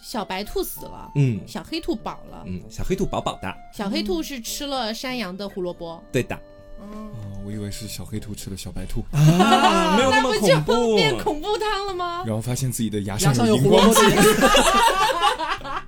[0.02, 6.02] 小白兔死了，嗯小黑兔饱了，嗯，小黑兔饱饱的，小黑兔是吃了山羊的胡萝卜。
[6.12, 6.38] 对的
[6.80, 10.96] 嗯，哦，我以为是小黑兔吃了小白兔，啊，没有那么那不就恐怖。
[10.96, 12.22] 变恐怖汤了吗？
[12.26, 13.80] 然后发现自己的牙牙上上有胡萝。
[13.80, 14.00] 卜的。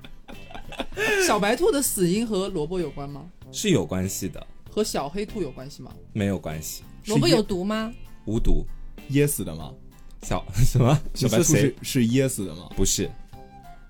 [1.27, 3.25] 小白兔的死因和萝卜有关吗？
[3.51, 5.91] 是有关系的，和小黑兔有关系吗？
[6.13, 7.93] 没有关系，萝卜有毒吗？
[8.29, 8.65] 无毒。
[9.09, 9.71] 噎死的吗？
[10.21, 10.99] 小 什么？
[11.15, 12.69] 小白兔是是噎死的吗？
[12.75, 13.09] 不是？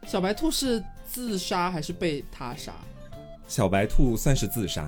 [0.08, 2.74] 小白兔是自杀还是被他杀？
[3.48, 4.84] 小白兔算是自杀，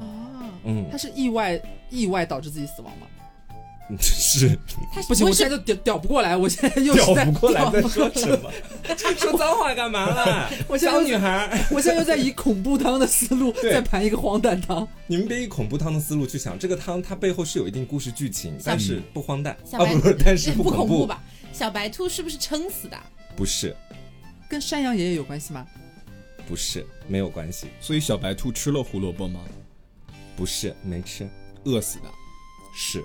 [0.00, 3.06] 啊，嗯他，是意外意外导致自己死亡吗？
[3.98, 4.58] 是
[4.92, 8.50] 它不行，我现在就屌屌不过来，我现在又屌不过来在说什么？
[9.16, 10.50] 说脏话干嘛啦？
[10.68, 14.86] 我现在小女孩，我现在又在以恐怖汤的思路对在盘一个荒诞汤。
[15.06, 21.06] 你们别以恐怖汤的思路去想，这个汤它背后是有一定故事剧情，但是不荒诞不是，但是不恐恐怖？
[21.06, 21.22] 吧？
[21.52, 22.96] 小白兔是不是撑死的？
[23.34, 23.74] 不是，
[24.50, 25.66] 跟山羊爷爷有关系吗？
[26.46, 29.40] 不是，没有关系，所以小白兔吃了胡萝卜吗？
[30.36, 31.26] 不是，没吃，
[31.64, 32.04] 饿死的。
[32.80, 33.02] 是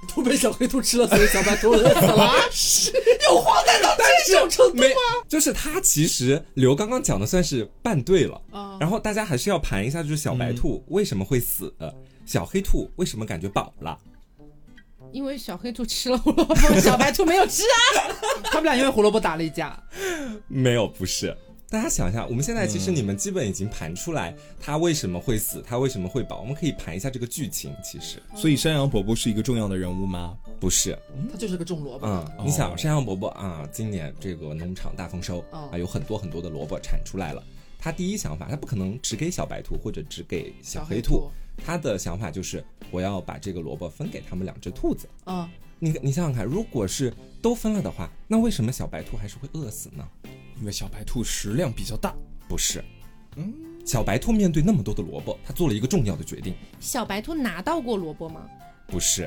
[0.14, 2.32] 都被小黑兔吃了，所以小白兔饿死了。
[2.50, 2.92] 是
[3.28, 4.84] 有荒诞到这种程度吗，
[5.28, 8.76] 就是他其实刘刚刚讲的算是半对了，啊？
[8.80, 11.72] 然后大家还是要盘一下，就是小白兔为什么会死，
[12.24, 13.98] 小黑兔为什么感觉饱了？
[15.10, 18.12] 因为小黑兔吃了胡萝卜，小白兔没有吃啊。
[18.44, 19.82] 他们俩因为胡萝卜打了一架。
[20.48, 21.34] 没有，不是。
[21.70, 27.76] 大家想一下，我们现在其实你们基本已经盘出来他为什么会死，他为什么会饱，我们可以盘一下这个剧情。
[27.84, 30.34] 其实所以山羊伯伯是一个重要的人物吗？
[30.58, 30.98] 不是，
[31.30, 32.06] 他就是个种萝卜。
[32.06, 37.44] 嗯，哦你想山羊伯伯啊，今年这个农场大丰收哦啊，有很多很多的萝卜产出来了。
[37.78, 41.30] 他第一想法，他不可能只给小白兔或者只给小黑兔，
[41.62, 45.06] 他的想法就是我要把这个萝卜分给他们两只兔子。
[45.26, 45.46] 嗯，
[45.78, 50.08] 你你想想看，如果是都分了的话，那为什么小白兔还是会饿死呢？
[50.60, 52.14] 因为小白兔食量比较大。
[52.48, 52.82] 不是，
[53.36, 53.52] 嗯，
[53.84, 58.42] 小白兔面对那么多的萝卜，它做了一个重要的决定，小白兔拿到过萝卜吗？
[58.86, 59.24] 不是，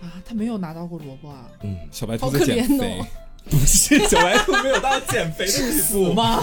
[0.00, 1.48] 啊，它没有拿到过萝卜啊？
[1.62, 3.06] 嗯，小白兔好可在减肥，怜哦
[3.44, 6.12] 不是， 小白兔没有到减肥的地步。
[6.12, 6.42] 吗？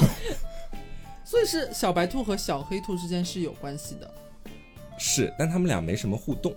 [1.26, 4.10] 所以是小白兔和小黑兔之间是有关系的。
[4.98, 6.56] 是，但他们俩没什么互动。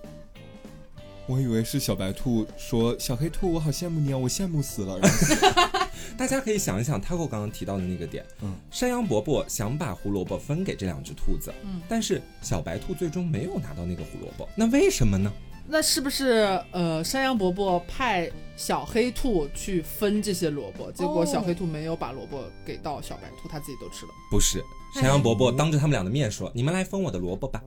[1.31, 5.79] 我以为是小白兔说：“小黑兔，我好羡慕你啊，我羡慕死了。”然后
[6.19, 15.33] 大家可以想一想，Taco 刚刚提到的那个点，嗯，山羊伯伯想把胡萝卜分给这两只兔子，嗯，但是小白兔最终没有拿到那个胡萝卜，那为什么呢？
[15.69, 24.61] 那是不是呃，山羊伯伯派小黑兔去分这些萝卜，结果哦小黑兔没有把萝卜给到小白兔，他自己都吃了不是，
[24.95, 27.63] 山羊伯伯当着他们俩的面说：“你们来分我的萝卜吧。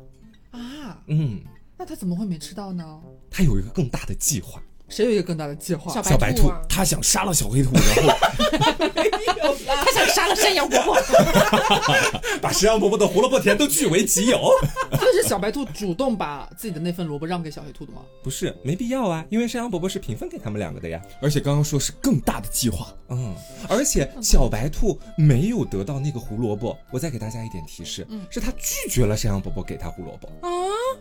[0.51, 1.39] 啊？”嗯，
[1.83, 3.01] 那他怎么会没吃到呢？
[3.29, 4.63] 他有一个更大的计划，
[4.93, 5.91] 谁有一个更大的计划？
[5.91, 8.13] 小小白兔他想杀了小黑兔，然后
[9.83, 10.95] 他想杀了山羊伯伯。
[12.39, 14.51] 把山羊伯伯的胡萝卜田都据为己有。
[14.91, 18.01] 这是小白兔主动把自己的那份萝卜让给小黑兔的吗？
[18.21, 21.01] 不是，没必要啊，因为山羊伯伯是平分给他们两个的呀。
[21.21, 23.33] 而且刚刚说是更大的计划，嗯，
[23.67, 30.29] 而且小白兔没有得到那个胡萝卜，我再给大家一点提示，是他拒绝了山羊伯伯给他胡萝卜，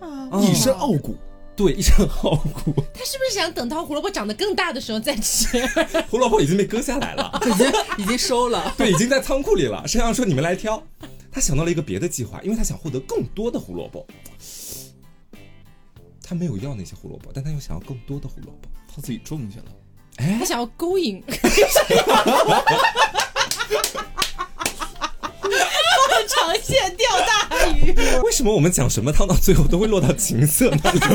[0.00, 1.14] 啊，一身傲骨。
[1.54, 5.46] 对，一身好苦，他是不是想等到胡萝卜长得更大的时候再吃？
[6.08, 8.74] 胡萝卜已经被割下来了， 已经已经收了。
[8.78, 9.86] 对，已经在仓库里了。
[9.86, 10.82] 山羊说：“你们来挑。”
[11.30, 14.06] 他想到了一个别的计划，因为他想获得更多的胡萝卜。
[16.22, 18.68] 他没有要那些胡萝卜，但他又想要更多的胡萝卜。
[18.94, 19.64] 他自己种去了。
[20.16, 21.22] 哎他想要勾引。
[26.26, 31.06] 长线钓大鱼，为什么我们讲什么汤到最后都会落到情色那里去？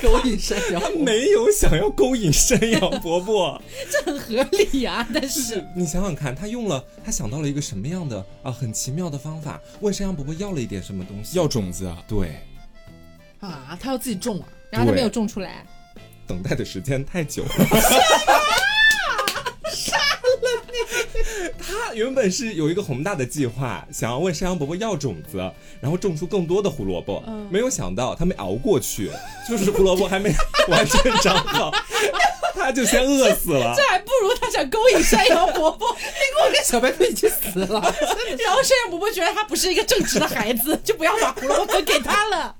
[0.02, 3.60] 勾引山羊他没有想要勾引山羊伯伯。
[3.90, 5.06] 这很合理啊。
[5.14, 11.38] 但是你想想看，他用了，他想到了一个什么样的啊很奇妙的方法，问山羊伯伯要了一点什么东西？
[11.38, 12.36] 要种子啊，对，
[13.40, 14.46] 啊，他要自己种啊。
[14.70, 15.64] 然后他没有种出来，
[16.26, 17.50] 等待的时间太久了。
[21.74, 25.38] 他原本是有一个宏大的计划，想要问山羊伯伯要种子，
[25.80, 27.22] 然后种出更多的胡萝卜。
[27.50, 29.10] 没有想到他没熬过去，
[29.48, 30.32] 就是胡萝卜还没
[30.68, 31.72] 完全长好，
[32.54, 33.82] 他就先饿死了这。
[33.90, 35.88] 还不如他想勾引山羊伯伯。
[36.44, 37.80] 我跟小白兔已经死了，
[38.44, 42.54] 然后山羊伯伯觉得他不是一个正直的孩子，就不要把胡萝卜给他了。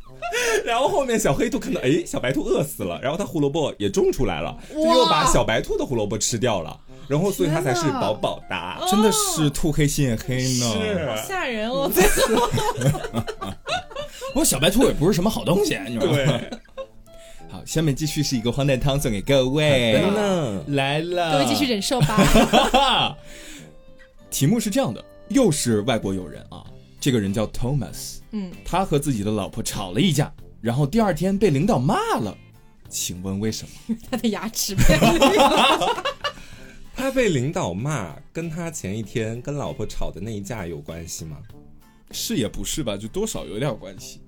[0.65, 8.87] 然后后面小黑兔看到，哎，小白兔饿死了，然后他胡萝卜也种出来了，就又把小白兔的胡萝卜吃掉了，然后所以他才是天哪饱饱的。
[8.91, 10.73] 真的是兔黑心眼黑呢。
[10.73, 11.91] 是，吓人哦！
[14.33, 16.13] 不过小白兔也不是什么好东西，你知道吗？
[16.17, 16.51] 对，
[17.49, 23.17] 好，下面继续是一个荒诞汤送给各位好的呢来了，各位继续忍受吧。
[24.31, 26.65] 题目是这样的，又是外国友人啊，
[27.01, 32.37] 这个人叫 Thomas，嗯，他和自己的老婆吵了一架，然后第二天被领导骂了，
[32.89, 33.97] 请问为什么？
[34.11, 34.99] 他的牙齿被
[37.05, 41.37] 他被领导骂，跟他前一天跟老婆吵的那一架有关系吗？
[42.13, 44.23] 是也不是吧，就多少有点关系。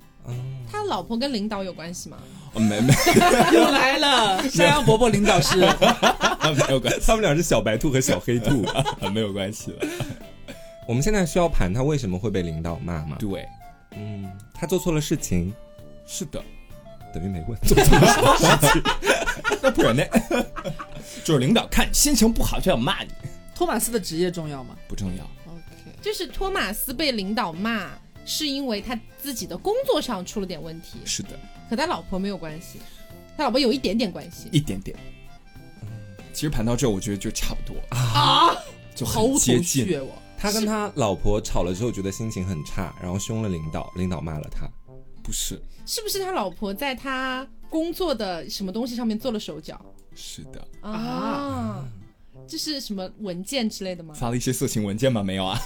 [0.70, 2.18] 他老婆跟领导有关系吗？
[2.52, 2.92] 哦、没没
[3.56, 4.46] 又来了。
[4.50, 8.66] 山羊伯伯领导是 没有关系，他们俩是小白兔和小黑兔。
[9.14, 9.86] 没有关系了。
[10.86, 13.16] 我们现在需要盘他为什么会被领导骂吗？
[13.18, 13.48] 对，
[13.92, 15.50] 嗯，他做错了事情，
[16.06, 16.44] 是的，
[17.14, 17.58] 等于没问。
[17.62, 18.82] 做错了事情，
[19.62, 20.02] 那不然呢？
[21.24, 23.10] 就是领导看你心情不好就要骂你，
[23.54, 25.24] 托马斯的职业重要吗不重要。
[25.46, 27.90] ？OK，就是托马斯被领导骂，
[28.24, 31.30] 是因为他自己的工作上出了点问题，是的，
[31.68, 32.80] 和他老婆没有关系，
[33.36, 34.48] 他老婆有一点点关系。
[34.52, 34.96] 一点点。
[36.32, 38.54] 其实盘到这，我觉得就差不多啊，
[38.94, 39.06] 就
[39.38, 40.00] 接绪近。
[40.00, 40.22] 我。
[40.38, 44.68] 他跟他老婆吵了之后，觉得心情很差，然后凶了领导，领导骂了他。
[45.22, 49.80] 不是，是不是他老婆在他工作的什么东西上面做了手脚
[50.16, 51.84] 是的，啊？
[52.48, 54.14] 这是什么文件之类的吗？
[54.14, 55.22] 发了一些色情文件吗？
[55.22, 55.58] 没有啊。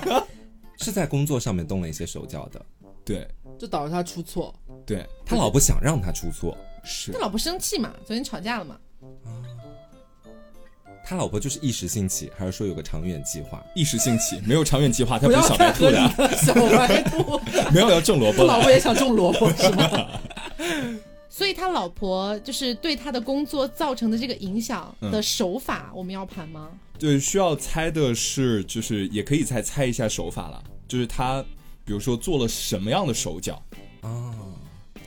[0.80, 2.60] 是在工作上面动了一些手脚的。
[3.04, 4.54] 对就导致他出错。
[4.86, 7.92] 对，他老婆想让他出错，是他老婆生气嘛？
[8.06, 8.76] 昨天吵架了嘛？
[11.06, 13.62] 他老婆就是一时兴起，还是说有个长远计划？
[13.74, 17.38] 一时兴起，没有长远计划，他 不是小白兔的，了，小白兔。
[17.74, 18.62] 没有要种萝卜他老。
[18.62, 20.08] 婆也想种萝卜是吗？
[21.36, 26.70] 所以他老婆就是对他的工作造成的这个影响嗯的手法，我们要盘吗？
[26.96, 31.44] 对，需要猜的是，就是也可以再猜一下手法了，就是他，
[31.84, 33.60] 比如说做了什么样的手脚，
[34.02, 34.32] 啊，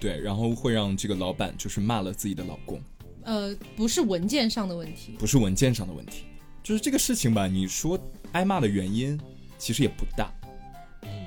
[0.01, 2.81] 对，然后会让这个老板就是骂了自己的老公，
[3.23, 6.25] 呃，不是文件上的问题，不是文件上的问题，
[6.61, 7.97] 就是这个事情吧，你说
[8.33, 9.17] 挨骂的原因
[9.57, 10.29] 其实也不大，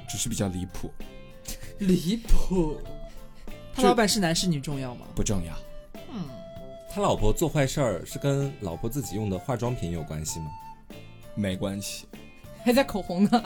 [0.07, 0.91] 只是比较离谱，
[1.81, 2.77] 离谱。
[3.81, 5.07] 他老板是男是女重要吗？
[5.15, 5.55] 不重要。
[6.13, 6.25] 嗯
[6.93, 10.47] 他老婆做坏事儿是跟老婆自己用的化妆品有关系吗？
[11.37, 12.05] 没关系
[12.65, 13.31] 还在口红呢，，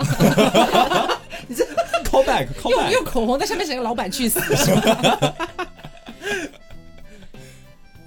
[2.04, 5.48] call back call 用 back，用口红在上面写个“老板去死”是吧？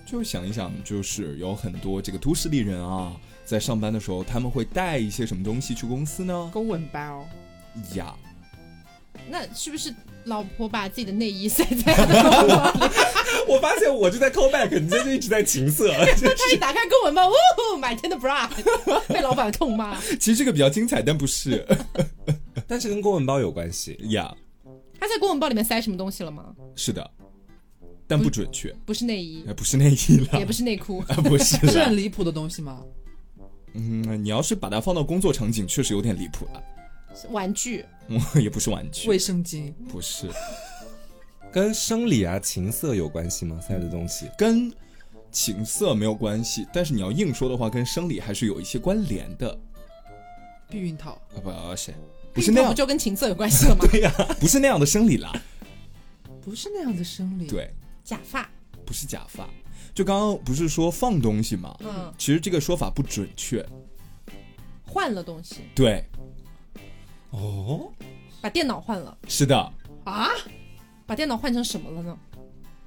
[0.06, 3.14] 就想一想，就是有很多这个都市丽人啊，
[3.46, 6.50] 在上班的时候他们会带一些什么东西去公司呢？
[6.52, 7.26] 公文包。
[7.94, 8.14] 呀，
[9.30, 9.94] 那是不是
[10.26, 12.94] 老婆把自己的内衣塞在他的口包里？
[13.48, 15.92] 我发现我就在 call back，你这就一直在情色。
[15.94, 18.48] 他一打开公文包，呜，满天的 bra，
[19.08, 20.00] 被老板痛骂。
[20.02, 21.66] 其实这个比较精彩，但不是
[22.68, 23.98] 但是跟公文包有关系。
[24.10, 24.36] 呀，
[25.00, 26.46] 他在公文包里面塞什么东西了吗？
[26.76, 27.10] 是的，
[28.08, 32.82] 但不准确，不是内衣，哎，不是内衣了，也不是内裤，啊，不是是很离谱的东西吗？
[33.74, 36.64] 嗯，你要是把它放到工作场景，确实有点离谱了。
[37.20, 40.28] 是玩具，嗯，也不是玩具，卫生巾，不是，
[41.52, 43.60] 跟生理啊、情色有关系吗？
[43.60, 44.72] 塞的东西跟
[45.32, 49.60] 情色没有关系，但是你要硬说的话，跟生理还是有一些关联的。
[50.70, 51.94] 避孕套，啊不是，
[52.34, 53.86] 不是那样不，就跟情色有关系了吗？
[53.90, 55.32] 对呀、不是那样的生理啦。
[56.42, 58.50] 不是那样的生理。，对，假发，
[58.86, 59.50] 不是假发。
[59.94, 61.76] 就刚刚不是说放东西吗？
[61.80, 63.66] 嗯，其实这个说法不准确。
[64.86, 66.04] 换了东西，对，
[67.32, 67.92] 哦，
[68.42, 69.58] 把电脑换了，是的，
[70.04, 70.30] 啊，
[71.06, 72.18] 把电脑换成什么了呢？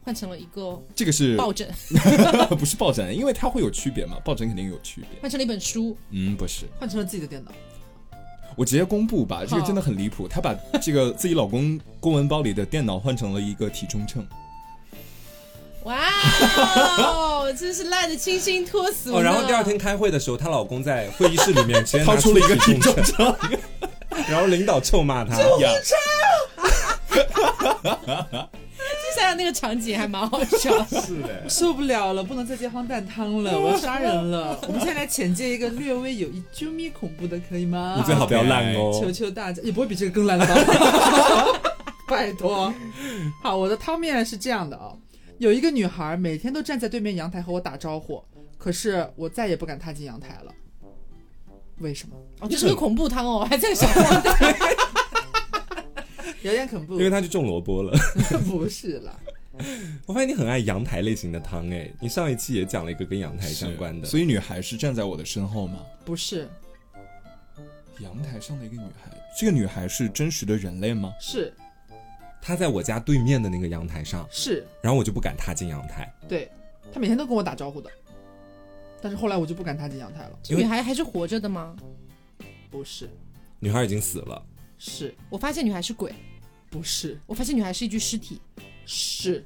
[0.03, 1.69] 换成了一个这个是抱枕，
[2.59, 3.15] 不是抱枕？
[3.15, 5.21] 因为它会有区别嘛，抱枕肯定有区别。
[5.21, 7.53] 换成了一本书，嗯，不是，换成了自己的电脑。
[8.57, 10.27] 我直接公布吧，这个真的很离谱。
[10.27, 14.27] 她把这个自己老公 公文包里的电脑换成了一个体重秤。
[15.85, 15.99] 哇
[16.99, 23.37] 哦，真是烂的清新脱俗哦，然后第二天开会的时候，她老公在会议室里面直接 拿掏出了一个体重秤，
[24.29, 25.37] 然后领导臭骂他。
[25.61, 25.71] 呀，
[29.15, 30.85] 想想那个场景还蛮好笑。
[30.87, 34.59] 是的，受不了了，不能再接荒诞汤了，我要杀人了。
[34.63, 37.97] 我们现在来浅接一个略微有一啾咪恐怖的，可以吗？
[37.99, 38.99] 你最好不要烂哦。
[39.01, 40.55] 求求大家，也不会比这个更烂了吧？
[42.09, 42.73] 拜托。
[43.43, 44.93] 好，我的汤面是这样的啊，
[45.39, 48.23] 有一个女孩每天都站在对面阳台和我打招呼，
[48.59, 50.53] 可是我再也不敢踏进阳台了。
[51.81, 52.17] 为什么？
[52.41, 53.89] 哦，这是个恐怖汤哦，我还在想。
[56.43, 57.93] 有点恐怖因，为他去种萝卜了。
[58.49, 59.19] 不是啦。
[60.07, 65.81] 我发现你很爱阳台类型的汤哎，你上一期也讲了一个跟阳台相关的，所以女孩是站在我的身后吗？
[66.03, 66.49] 不是，
[67.99, 71.13] 阳台上的一个女孩，这个女孩是真实的人类吗？
[71.21, 71.53] 是
[72.41, 76.51] 她在我家对面的那个阳台上，是，然后我就不敢踏进阳台，对
[76.91, 77.91] 她每天都跟我打招呼的，
[79.03, 80.39] 但是后来我就不敢踏进阳台了。
[80.43, 81.77] 这女孩还是活着的吗？
[82.71, 83.11] 不是，
[83.59, 84.43] 女孩已经死了。
[84.79, 86.15] 是我发现女孩是鬼，
[86.71, 87.19] 不是？
[87.27, 88.41] 我发现女孩是一具尸体。
[88.87, 89.45] 是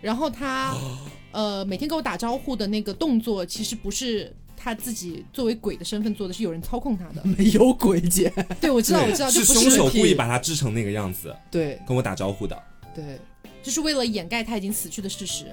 [0.00, 0.76] 然后她，
[1.32, 7.24] 呃，每天跟我打招呼的那个动作，其实不是她自己作为鬼的身份做的，是有人操控她的。
[7.24, 8.32] 没有鬼姐。
[8.60, 12.60] 对，我知道，我知道，是就是凶手故意把她制成那个样子，对跟我打招呼的。
[12.94, 13.18] 对
[13.62, 15.46] 就是为了掩盖她已经死去的事实。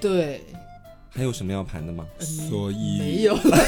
[0.00, 0.42] 对，
[1.14, 2.06] 还有什么要盘的吗？
[2.18, 3.58] 所以没有了。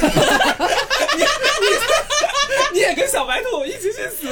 [2.73, 4.27] 你也跟小白兔一起去死？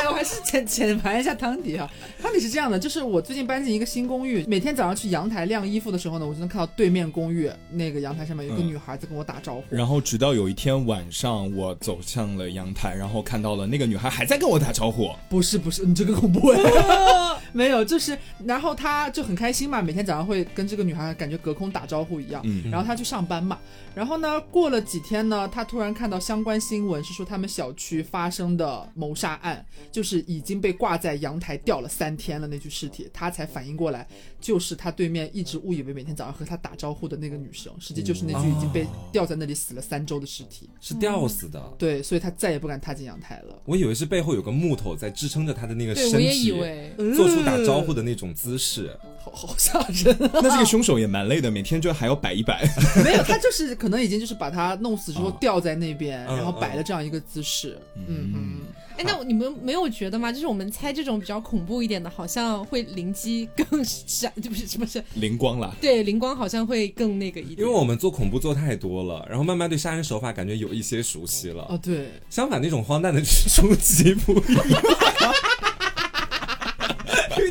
[0.00, 1.86] 哎，我还是浅浅盘一下汤底哈。
[2.22, 9.64] 汤底是这样的，就是我最近搬进一个新公寓，每天早上去阳台晾衣服的时候呢，我就能看到对面公寓那个阳台上面有一个嗯女孩在跟我打招呼。
[9.68, 15.10] 然后直到有一天晚上，我走向了阳台，然后看到了那个女孩还在跟我打招呼。
[15.28, 16.62] 不是不是，你这个恐怖哎，
[17.52, 22.42] 没有，就是然后他就很开心嘛，每天早上会跟这个女孩感觉隔空打招呼一样。
[22.44, 23.58] 嗯，然后他去上班嘛，
[23.94, 34.06] 然后呢，过了几天呢，他突然看到相关新闻是说他们小区发生的谋杀案，就是已经被挂在阳台吊了三天了那具尸体，他才反应过来，
[34.40, 40.68] 就是他对面一直误以为每天早上和他打招呼的那个女生，实际就是那具已经被吊在那里死了三周的尸体。
[40.80, 41.62] 是吊死的。
[41.78, 43.60] 对，所以他再也不敢踏进阳台了。
[43.64, 46.94] 我以为是背后有个木头在支撑着他的那个对，身我也以体，为。
[47.14, 48.90] 做出打招呼的那种姿势。
[49.20, 50.30] 好 好吓人啊！
[50.34, 52.66] 那这个凶手也蛮累的，每天就还要摆一摆。
[53.04, 57.78] 没有，他就是可能已经就是把他弄死之后哦 吊在那边，嗯然后摆了这样一个姿势。
[57.94, 58.60] 嗯嗯，
[58.96, 60.32] 哎，那你们没有觉得吗？
[60.32, 65.02] 就是我们猜这种比较恐怖一点的，好像会灵机更闪，就不是什么是？
[65.14, 67.58] 灵光了，对，灵光好像会更那个一点。
[67.58, 71.66] 因为我们做恐怖做太多了，然后慢慢对杀人手法感觉有一些熟悉了。
[71.68, 74.56] 哦对，相反，那种荒诞的出其不意，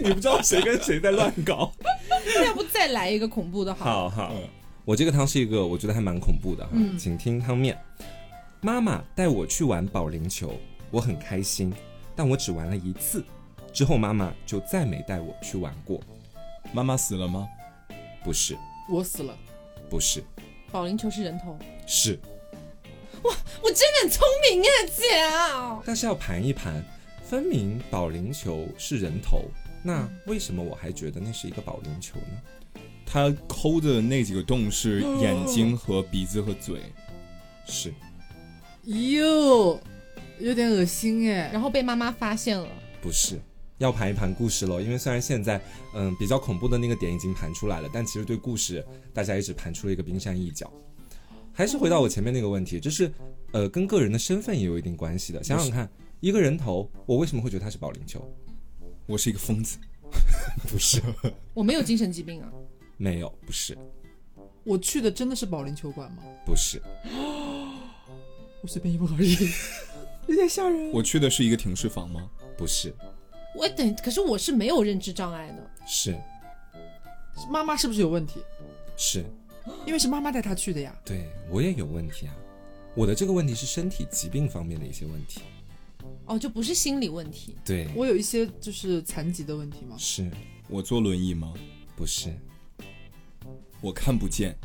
[0.02, 1.72] 你不知道谁跟谁在乱搞。
[2.46, 4.10] 要不再来一个恐怖的好？
[4.10, 4.50] 好好嗯，
[4.86, 7.78] 我这个汤是一个我觉得还蛮恐怖的哈，嗯请听汤面。
[8.62, 10.54] 妈妈带我去玩保龄球，
[10.92, 11.74] 我很开心，
[12.16, 13.24] 但我只玩了一次，
[13.72, 16.00] 之后妈妈就再没带我去玩过。
[16.74, 17.48] 妈妈死了吗？
[18.24, 18.58] 不是，
[18.90, 19.38] 我死了。
[19.90, 20.24] 不是，
[20.72, 22.20] 保龄球是人头，是，
[23.24, 25.82] 我真的很聪明啊，姐啊！
[25.86, 26.84] 但是要盘一盘，
[27.24, 29.44] 分明保龄球是人头，
[29.84, 32.82] 那为什么我还觉得那是一个保龄球呢？
[33.06, 36.82] 他抠的那几个洞是眼睛和鼻子和嘴。
[37.66, 37.94] 是，
[38.86, 39.80] 哟，
[40.40, 41.50] 有点恶心哎。
[41.54, 42.68] 然后被妈妈发现了，
[43.02, 43.40] 不是？
[43.78, 45.62] 要盘一盘故事喽，因为虽然现在
[45.94, 50.72] 嗯比较恐怖的那个点已经盘出来了，但其实对故事大家也只盘出了一个冰山一角。
[51.54, 53.12] 还是回到我前面那个问题，就是
[53.52, 55.44] 呃跟个人的身份也有一定关系的。
[55.44, 55.88] 想想看，
[56.20, 58.28] 一个人头，我为什么会觉得他是保龄球？
[59.08, 59.78] 我是一个疯子，
[60.68, 61.02] 不是，
[61.54, 62.52] 我没有精神疾病啊。
[62.98, 63.78] 没有，不是，
[64.66, 66.24] 我去的真的是保龄球馆吗？
[66.46, 66.82] 不是，
[68.62, 69.36] 我随便一问而已，
[70.28, 70.92] 有点吓人。
[70.92, 72.30] 我去的是一个停尸房吗？
[72.58, 72.94] 不是，
[73.56, 75.72] 我等，可是我是没有认知障碍的。
[75.88, 76.14] 是
[77.50, 78.42] 妈妈是不是有问题？
[78.98, 79.24] 是，
[79.86, 80.94] 因为是妈妈带他去的呀。
[81.06, 82.36] 对我也有问题啊。
[82.94, 85.42] 我的这个问题是身体疾病方面的一些问题。
[86.26, 87.56] 哦，就不是心理问题。
[87.64, 89.96] 对，我有一些就是残疾的问题吗？
[89.98, 90.30] 是
[90.70, 91.54] 我坐轮椅吗？
[91.96, 92.34] 不是？
[93.82, 94.58] 我看不见。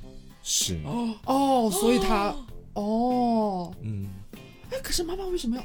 [0.43, 2.35] 是，哦哦，所以他
[2.75, 4.09] 哦，嗯，
[4.71, 5.63] 哎，可是妈妈为什么要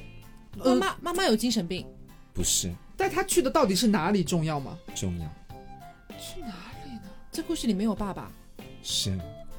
[0.63, 1.83] 妈妈妈妈有精神病，
[2.31, 3.49] 不是带他去的？
[3.49, 4.77] 到底是哪里重要吗？
[4.93, 5.25] 重要，
[6.19, 6.53] 去哪
[6.85, 7.01] 里呢？
[7.31, 8.31] 这故事里没有爸爸。
[8.83, 9.17] 是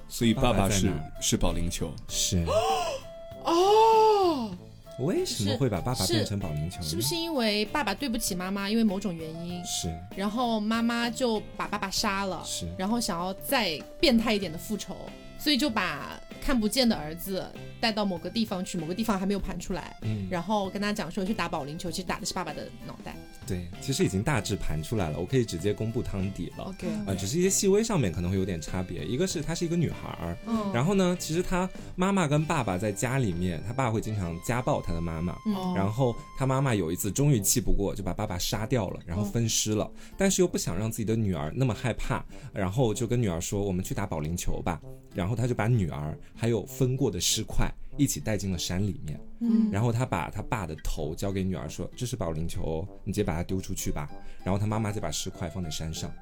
[0.08, 1.92] 所以爸爸是是保龄球。
[2.06, 2.44] 是。
[3.44, 3.52] 哦，
[4.98, 6.86] 为什么会把爸爸变成保龄球呢？
[6.86, 9.88] 是不是因为爸爸对不起妈妈，因为某种原因，是。
[10.16, 12.66] 然后妈妈就把爸爸杀了，是。
[12.76, 14.96] 然后想要再变态一点的复仇，
[15.38, 17.46] 所以就把看不见的儿子
[17.80, 23.14] 带到某个地方去，某个地方还没有盘出来，嗯，然后跟他讲说去打保龄球，其实打的是爸爸的脑袋。
[23.46, 26.64] 对，其实已经大致盘出来了，我可以直接公布汤底了。
[26.64, 29.04] OK，呃，只是一些细微上面可能会有点差别。
[29.04, 35.32] 一个是她是一个女孩儿，嗯，然后呢，其实她妈妈跟爸爸在家里面，她爸会经常家暴她的妈妈。
[35.54, 39.90] 哦然后她妈妈有一次终于气不过，就把爸爸杀掉了，然后分尸了。
[40.16, 44.80] 但是又不想让自己的女儿那么害怕，然后就跟女儿说：“我们去打保龄球吧。”
[45.14, 49.20] 然后她就把女儿还有分过的尸块一起带进了山里面。
[49.40, 54.10] 嗯然后他把他爸的头交给女儿说：“这是保龄球哦，你直接把它丢出去吧。”
[54.42, 56.12] 然后他妈妈再把尸块放在山上，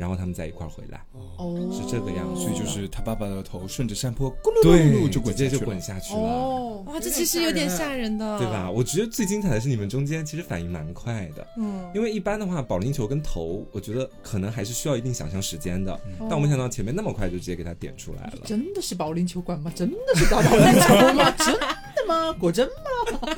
[0.00, 1.04] 然后他们再一块儿回来。
[1.36, 8.70] 哦，是这个样子所以就是他爸爸的头顺着山坡咕噜噜噜就滚直接就下去了滚下去了，哦，哇，这其实有点吓人的，对吧？？
[8.70, 15.92] 我觉得最精彩的是你们中间其实反应蛮快的，嗯，因为一般的话，保龄球跟头，我觉得可能还是需要一定想象时间的。
[15.92, 18.40] 哦但我没想到前面那么快就直接给他点出来了。
[18.46, 19.70] 真的是保龄球馆吗？
[19.74, 21.30] 真的是打保龄球吗？
[21.38, 22.32] 真的吗？
[22.38, 23.36] 果真吗？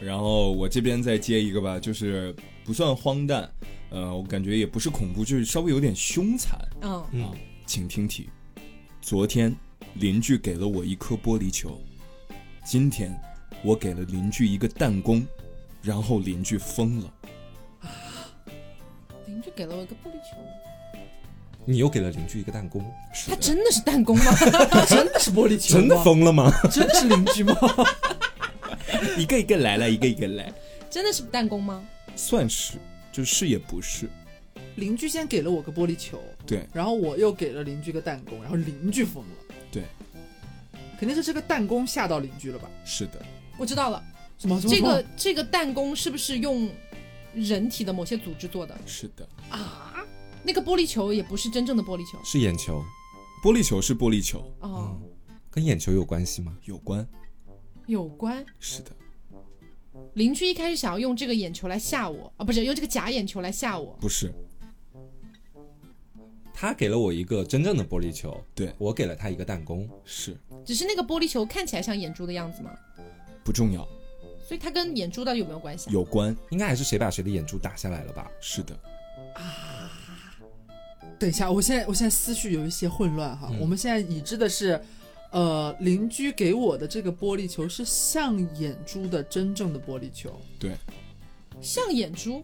[0.00, 2.34] 然后我这边再接一个吧，就是
[2.64, 3.48] 不算荒诞，
[3.90, 7.32] 呃，我感觉也不是恐怖，就是稍微有点凶残嗯，嗯啊。
[7.66, 8.28] 请听题：
[9.00, 9.54] 昨天
[9.94, 11.80] 邻居给了我一颗玻璃球，
[12.64, 13.14] 今天
[13.62, 15.24] 我给了邻居一个弹弓，
[15.82, 17.12] 然后邻居疯了。
[19.26, 20.36] 邻居给了我一个玻璃球，
[21.64, 22.84] 你又给了邻居一个弹弓，
[23.28, 24.24] 他，真的是弹弓吗？
[24.88, 25.80] 真的是玻璃球吗？
[25.80, 26.50] 真的疯了吗？
[26.72, 27.54] 真的是邻居吗？
[29.18, 30.52] 一个一个来了，一个一个来，
[30.88, 31.86] 真的是弹弓吗？
[32.16, 32.78] 算是，
[33.12, 34.08] 就是也不是，
[34.76, 39.54] 邻居先给了我个玻璃球，对，然后我又给了邻居个弹弓，然后邻居疯了。
[39.72, 39.84] 对，
[40.98, 42.68] 肯定是这个弹弓吓到邻居了吧？
[42.84, 43.24] 是的，
[43.56, 44.02] 我知道了，
[44.38, 44.60] 什么？
[44.60, 46.68] 这个这个弹弓是不是用
[47.34, 48.76] 人体的某些组织做的？
[48.86, 49.28] 是的。
[49.50, 49.94] 啊，
[50.42, 52.84] 那个玻璃球也不是真正的玻璃球是眼球，
[53.42, 56.56] 玻璃球是玻璃球，哦，嗯，跟眼球有关系吗？
[56.64, 57.06] 有关，
[57.90, 58.44] 有关。
[58.58, 58.90] 是的，
[60.14, 63.98] 邻居一开始想要用这个眼球来吓我啊，不是用这个假眼球来吓我。
[64.00, 64.32] 不是，
[66.54, 69.88] 他给了我一个真正的玻璃球，对我给了他一个弹弓。
[70.04, 72.70] 是只是那个玻璃球看起来像眼珠的样子吗，
[73.44, 73.86] 不重要，
[74.46, 75.92] 所以它跟眼珠到底有没有关系啊？
[75.92, 78.30] 有关，应该还是谁把谁的眼珠打下来了吧？
[78.40, 78.78] 是的，
[79.34, 79.90] 啊
[81.18, 83.48] 等一下，我现在我现在思绪有一些混乱哈。
[83.50, 84.80] 嗯我们现在已知的是，
[85.30, 90.32] 呃，邻居给我的这个玻璃球是像眼珠的真正的玻璃球。
[90.58, 90.72] 对，
[91.60, 92.42] 像眼珠，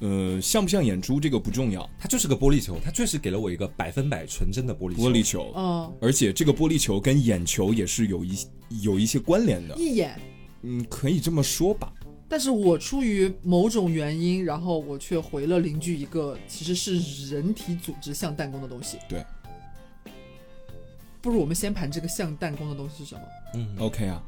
[0.00, 5.02] 呃，像不像眼珠这个不重要，它就是个玻璃球，它确实给了我一个百分百纯真的玻璃球。
[5.02, 8.38] 玻璃球，嗯，而且这个玻璃球跟眼球也是有一
[8.82, 10.20] 有一些关联的，一眼。
[10.62, 11.90] 嗯，可以这么说吧，
[12.28, 18.98] 但是我出于某种原因，然后我却回了邻居一个其实是人体组织像弹弓的东西。
[19.08, 19.24] 对，
[21.20, 23.20] 不如我们先盘这个像弹弓的东西是什么？
[23.54, 24.22] 嗯，OK 啊，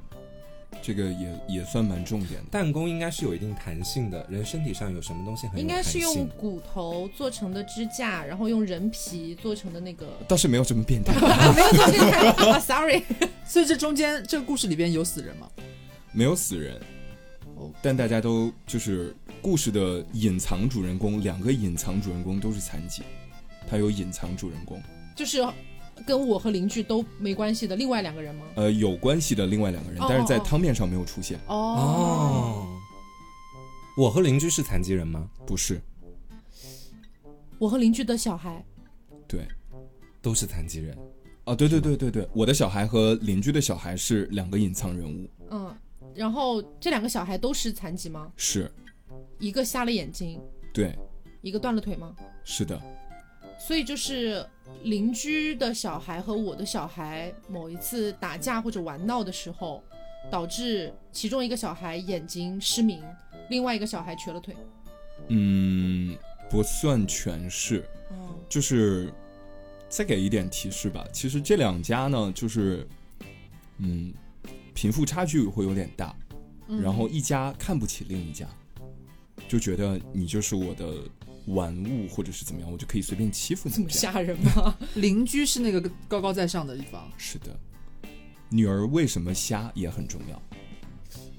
[0.82, 10.08] 这个也也算蛮重点的，弹弓应该是有一定弹性的，人身体上有什么东西很应该是用骨头做成的支架，然后用人皮做成的那个。
[10.28, 13.02] 倒是没有这么变态，啊， 没有做这个太 啊，sorry。
[13.46, 15.48] 所以这中间这个故事里边有死人吗？
[16.12, 16.80] 没有死人。
[17.56, 23.02] 哦，但大家都就是故事的隐藏主人公，两个隐藏主人公都是残疾，
[23.68, 24.80] 他有隐藏主人公，
[25.14, 25.38] 就是
[26.06, 28.46] 跟我和邻居都没关系的另外两个人吗？
[28.56, 32.78] 呃，有关系的另外两个人哦，但是在汤面上没有出现，哦，哦。
[33.96, 35.28] 我和邻居是残疾人吗？
[35.46, 35.80] 不是，
[37.58, 38.64] 我和邻居的小孩，
[39.28, 39.46] 对，
[40.22, 40.96] 都是残疾人。
[41.44, 45.76] 啊，对对对对对，我的小孩和邻居的小孩是两个隐藏人物，嗯，
[46.14, 48.32] 然后这两个小孩都是残疾吗？
[48.36, 48.70] 是
[49.38, 50.40] 一个瞎了眼睛，
[50.72, 50.96] 对，
[51.42, 52.14] 一个断了腿吗？
[52.44, 52.80] 是的，
[53.58, 54.46] 所以就是
[54.84, 59.82] 邻居的小孩和我的小孩某一次打架或者玩闹的时候，
[60.30, 63.02] 导致其中一个小孩眼睛失明，
[63.48, 64.54] 另外一个小孩瘸了腿。
[65.28, 66.16] 嗯，
[66.50, 69.12] 不算全是，哦，就是
[69.88, 71.06] 再给一点提示吧。
[71.12, 72.86] 其实这两家呢，就是
[73.78, 74.12] 嗯，
[74.74, 76.14] 贫富差距会有点大，
[76.66, 78.48] 然后一家看不起另一家，
[79.46, 80.94] 就觉得你就是我的
[81.46, 83.88] 玩物或者是怎么样，我就可以随便欺负你这么。
[83.88, 84.76] 吓人吗？
[84.94, 87.48] 邻居是那个高高在上的一方，是的，
[88.48, 90.40] 女儿为什么瞎也很重要。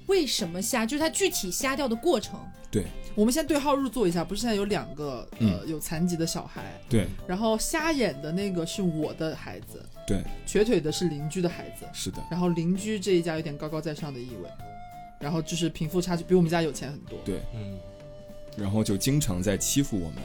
[0.06, 0.84] 为什么瞎？
[0.84, 2.38] 就是他具体瞎掉的过程。
[2.70, 2.84] 对。
[3.14, 5.68] 我们先对号入座一下，不是现在有两个呃嗯。
[5.68, 7.06] 有残疾的小孩，对。
[7.26, 14.50] 然后瞎眼的那个是我的孩子，对，瘸腿的是邻居的孩子，是的，然后邻居这一家有点高高在上的意味，
[15.20, 17.18] 然后就是贫富差距比我们家有钱很多。
[17.24, 17.78] 对，嗯，
[18.56, 20.18] 然后就经常在欺负我们。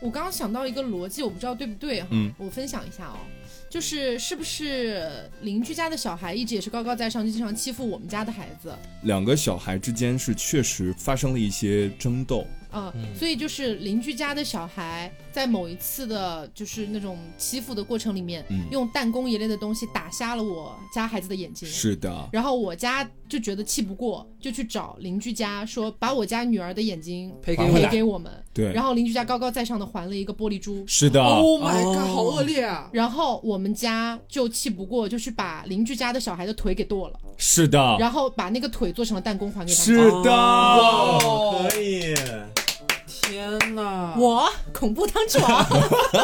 [0.00, 2.32] 我刚刚想到一个逻辑，我不知道对不对哈，嗯。
[2.38, 3.18] 我分享一下哦，
[3.68, 8.74] 就是是不是邻居家的小孩一直也是高高在上，就经常欺负我们家的孩子？
[9.02, 21.68] 两个小孩之间是确实发生了一些争斗，啊、嗯所以就是邻居家的小孩在某一次的，就是那种欺负的过程里面，嗯用弹弓一类的东西打瞎了我家孩子的眼睛。
[21.68, 28.32] 是的，然后我家就觉得气不过，就去找邻居家说把我家女儿的眼睛赔赔给我给我们。
[28.52, 30.84] 对，然后邻居家高高在上的还了一个玻璃珠。
[30.86, 32.90] 是的，Oh my 哦 god，好恶劣啊！
[32.92, 40.22] 然后我们家就气不过，就去把邻居家的小孩的腿给剁了，是的，然后把那个腿做成了弹弓还给他是们。
[40.24, 42.14] 的，哦可以，
[43.58, 45.64] 天哪，我恐怖当之王，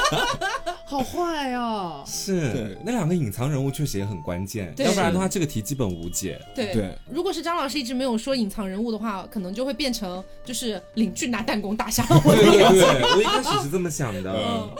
[0.86, 2.02] 好坏哦！
[2.06, 6.40] 是对那两个隐藏人物确实也很关键，要不然的话这个题基本无解。
[6.54, 12.50] 对对如果是张老师一直没有说隐藏人物的话，可能就会变成就是邻居拿弹弓打下了我的对。
[12.52, 14.32] 对对，我一开始是这么想的。
[14.32, 14.70] 嗯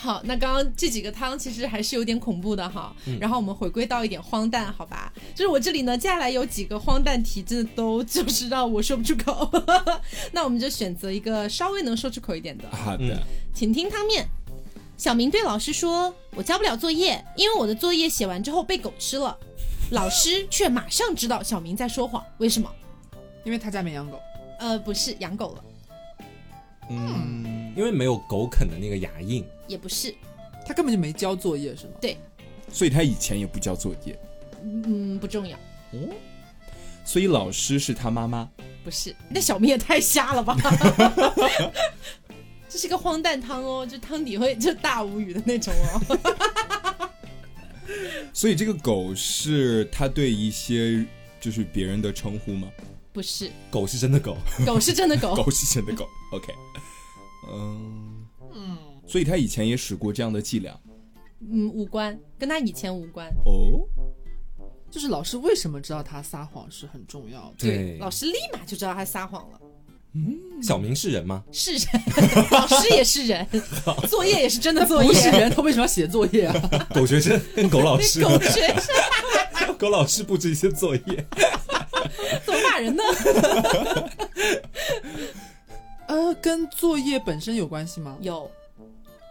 [0.00, 2.94] 好，那刚刚这几个汤其实还是有点恐怖的哈。
[3.20, 5.12] 然后我们回归到一点荒诞，好吧？
[5.34, 9.50] 就是我这里呢，接下来有几个荒诞题，真的都 就是让我说不出口。
[10.30, 12.64] 那我们就选择一个稍微能说出口一点的。
[12.70, 13.18] 好的嗯，
[13.52, 14.24] 请听汤面。
[14.96, 19.36] 小明对老师说：“我交不了作业，因为我的作业写完之后被狗吃了。”
[19.90, 22.70] 老师却马上知道小明在说谎，为什么？
[23.44, 24.20] 因为他家没养狗，
[24.60, 25.64] 呃，不是养狗了，
[26.90, 30.14] 嗯，因为没有狗啃的那个牙印，也不是，
[30.66, 31.92] 他根本就没交作业是吗？
[32.00, 32.16] 对
[32.70, 34.18] 所以他以前也不交作业，
[34.62, 35.56] 嗯，不重要，
[35.92, 35.98] 哦
[37.04, 38.46] 所以老师是他妈妈，
[38.84, 39.16] 不是。
[39.30, 40.54] 那小明也太瞎了吧！
[42.68, 47.08] 这是个荒诞汤哦，就汤底会就大无语的那种哦。
[48.34, 51.02] 所以这个狗是他对一些
[51.40, 52.68] 就是别人的称呼吗？
[53.18, 56.54] 不是，狗是真的狗，狗是真的狗， 狗是真的狗，OK，
[57.52, 58.24] 嗯。
[58.54, 60.72] 嗯，所以他以前也使过这样的伎俩。
[61.40, 63.26] 嗯，无关，跟他以前无关。
[63.44, 63.82] 哦，
[64.88, 67.54] 就是老师为什么知道他撒谎是很重要的。
[67.58, 69.60] 对老师立马就知道他撒谎了。
[70.14, 70.62] 嗯。
[70.62, 71.42] 小明是人吗？
[71.50, 71.86] 是人，
[72.52, 73.44] 老师也是人，
[74.08, 75.08] 作业也是真的作业。
[75.08, 76.88] 不是人，他为什么要写作业啊？
[76.94, 79.76] 狗学生跟狗老师，狗学生。
[79.76, 81.26] 狗老师布置一些作业。
[82.78, 83.02] 人呢？
[86.08, 88.16] 呃，跟作业本身有关系吗？
[88.22, 88.50] 有，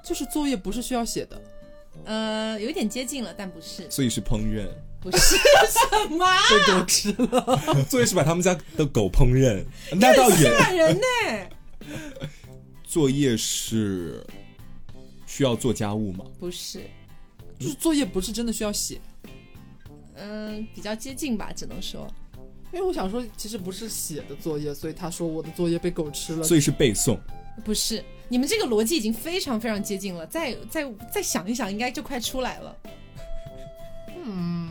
[0.04, 1.42] 就是作业不是需要写的，
[2.06, 4.68] 呃，有一点接近了，但不是，所以是烹饪，
[5.02, 7.84] 不是什么啊被狗吃了。
[7.90, 9.64] 作业是把他们家的狗烹饪，
[10.00, 11.04] 那倒也，骂人呢？
[12.84, 14.24] 作业是
[15.26, 16.26] 需要做家务吗？
[16.40, 16.82] 不是，
[17.60, 19.02] 就是作业不是真的需要写，
[20.14, 22.08] 嗯、比较接近吧，只能说
[22.74, 26.44] 因为我想说，其实不是写的作业，所以他说我的作业被狗吃了。
[26.44, 27.18] 所以是背诵，
[27.64, 28.04] 不是。
[28.30, 32.76] 你们这个逻辑已经非常非常接近了，再再再想一想，应该就快出来了。
[34.26, 34.70] 嗯，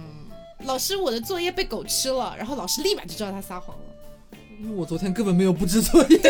[0.64, 3.82] 老师，我的作业被狗吃了，然后老师立马就知道他撒谎了。
[4.60, 6.18] 因为我昨天根本没有布置作业。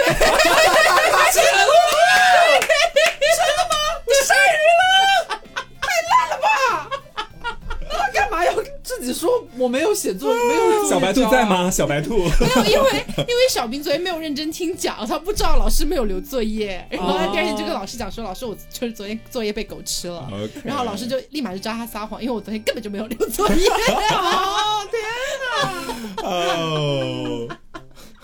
[7.88, 8.52] 他干嘛要
[8.98, 11.44] 自己说我没有写作，没有小白兔在？
[11.44, 11.70] 吗？
[11.70, 20.28] 小白兔，没有，因为因为小兵昨天没有认真听讲，他不知道老师没有留作业， 然后他第二天就跟老师讲说，老师我就是昨天 作业被狗吃了。
[20.64, 23.68] 然后老师就立马就知道他撒谎，因为我昨天根本就没有留作业。
[24.10, 27.48] 哦，天哦，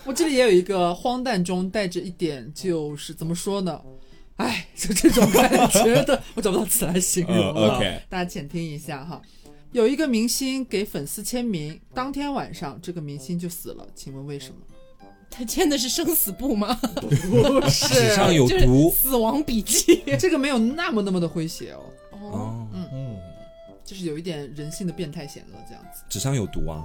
[0.04, 3.80] 我这里也有一个荒诞中带着一点，就是怎么说呢？
[4.36, 9.20] 哎，就这种感觉的，我找不到词来形容，OK 大家浅听一下哈。
[9.72, 14.60] 有一个明星给粉丝签名，当天晚上这个明星就死了，请问为什么？
[15.30, 16.74] 他签的是生死簿吗？
[17.00, 20.02] 不是 纸上是，就是有毒死亡笔记。
[20.20, 23.16] 这个没有那么那么的诙谐哦，哦，嗯，嗯，
[23.82, 26.84] 就是有一点人性的变态险恶这样子纸上有毒啊！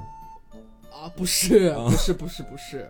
[0.89, 2.89] 啊，不是，不是，不是，不是。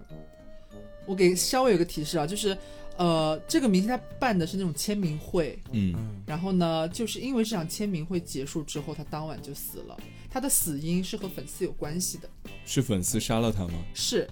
[1.08, 2.56] 我给稍微有个提示啊，就是
[2.98, 5.96] 呃，这个明星他办的是那种签名会，嗯，
[6.26, 9.98] 然后呢，就是因为这场签名会结束之后，他当晚就死了。
[10.30, 12.30] 他的死因是和粉丝有关系的，
[12.66, 13.74] 是粉丝杀了他吗？
[13.94, 14.30] 是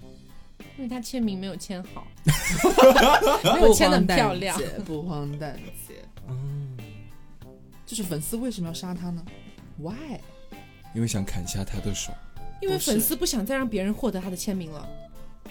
[0.78, 2.06] 因为他签名没有签好，
[3.56, 4.60] 没有签的很漂亮。
[4.86, 5.58] 不荒诞
[5.88, 5.96] 姐，
[6.28, 6.78] 嗯，
[7.86, 9.24] 就是粉丝为什么要杀他呢
[9.80, 10.20] ？Why？
[10.94, 12.12] 因为想砍下他的手。
[12.62, 14.88] 因为粉丝不想再让别人获得他的签名了。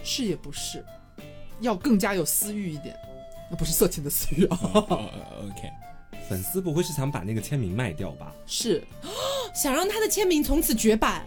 [0.02, 0.84] 是也不是，
[1.64, 2.96] 要更加有私欲一点，
[3.50, 5.10] 那不是色情的私欲啊，哦
[5.42, 5.68] OK，
[6.28, 8.32] 粉丝不会是想把那个签名卖掉吧？
[8.46, 8.82] 是。
[9.54, 11.24] 想让他的签名从此绝版，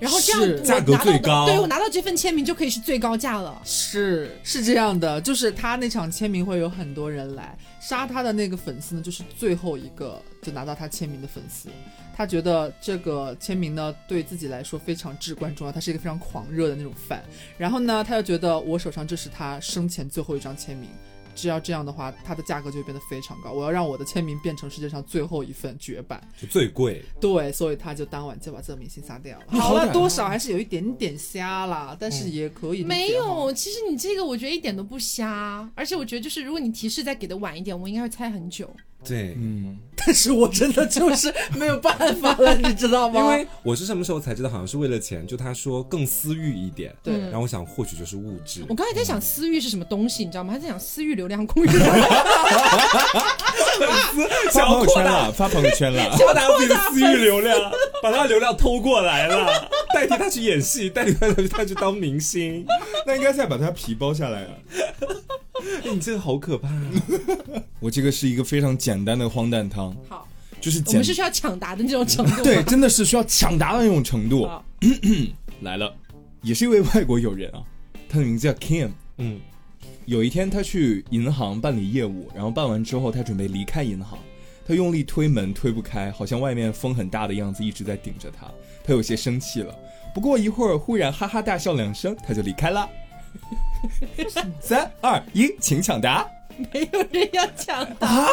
[0.00, 0.56] 然后这样是。
[0.56, 1.46] 我价格拿到的最高。
[1.46, 3.60] 对我拿到这份签名就可以是最高价了。
[3.64, 11.68] 是是这样的，就是他那场签名会有很多人来，杀他的那个粉丝呢，就是最后一个就拿到他签名的粉丝。
[12.16, 17.20] 他觉得这个签名呢对自己来说非常至关重要，他是一个非常狂热的那种 fan。
[17.58, 20.88] 然后呢，他又觉得我手上这是他生前最后一张签名，
[21.34, 23.52] 只要这样的话，它的价格就会变得非常高。
[23.52, 26.18] 我要让我的签名变成世界上最后一份绝版。
[26.40, 27.04] 就最贵。
[27.20, 29.44] 对，所以他就当晚就把这个明星杀掉了。
[29.48, 38.74] 好了，多少还是有一点点瞎啦，但是也可以没有，其实你这个我觉得一点都不瞎，而且我觉得就是如果你提示再给的晚一点，我应该会猜很久。
[39.04, 43.20] 对，嗯，但是我真的就是 没有办法了，你知道吗？
[43.20, 48.74] 因为我是什么时候才知道，好像是为了钱，就他说更私欲一点，对嗯然后我想或许就是物质我。
[48.74, 50.52] 刚才在想私欲是什么东西，你知道吗？
[50.52, 51.68] 还在想私域流量公寓。
[54.50, 56.16] 发朋友圈了，发朋友圈了。
[56.16, 57.58] 想拿自己的私域流量，
[58.02, 62.66] 把他的流量偷过来了，代替他去演戏，代替他他去当明星。
[63.06, 64.48] 那应该再把他皮剥下来啊。
[65.84, 66.92] 哎 你这个好可怕、啊！
[67.80, 70.26] 我这个是一个非常简单的荒诞汤，好，
[70.60, 72.42] 就是简我们是需要抢答的那种程度。
[72.42, 74.48] 对，，真的是需要抢答的那种程度。
[75.62, 75.94] 来了，
[76.42, 77.62] 也是一位外国友人啊，
[78.08, 78.90] 他的名字叫 Kim。
[79.18, 79.40] 嗯，
[80.04, 84.18] 有一天，他去银行办理业务，然后办完之后，他准备离开银行。
[84.66, 88.50] 他用力推门，推不开，好像外面风很大的样子，一直在顶着他。
[88.84, 89.74] 他有些生气了。
[90.14, 92.88] 不过一会儿，忽然哈哈大笑两声，他就离开了。
[94.60, 96.26] 三二一，请抢答。
[96.72, 98.06] 没有人要抢答。
[98.06, 98.28] 啊！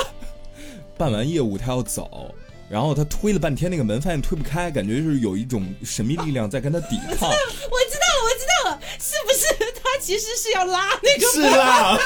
[0.98, 2.34] 办完业务，他要走，
[2.70, 7.28] 然后他推了半天那个门，发现推不开，感觉就是有一种神秘力量在跟他抵抗。
[7.30, 11.28] 我知道了，我知道了，是不是他其实是要拉那个？
[11.28, 12.00] 是啦，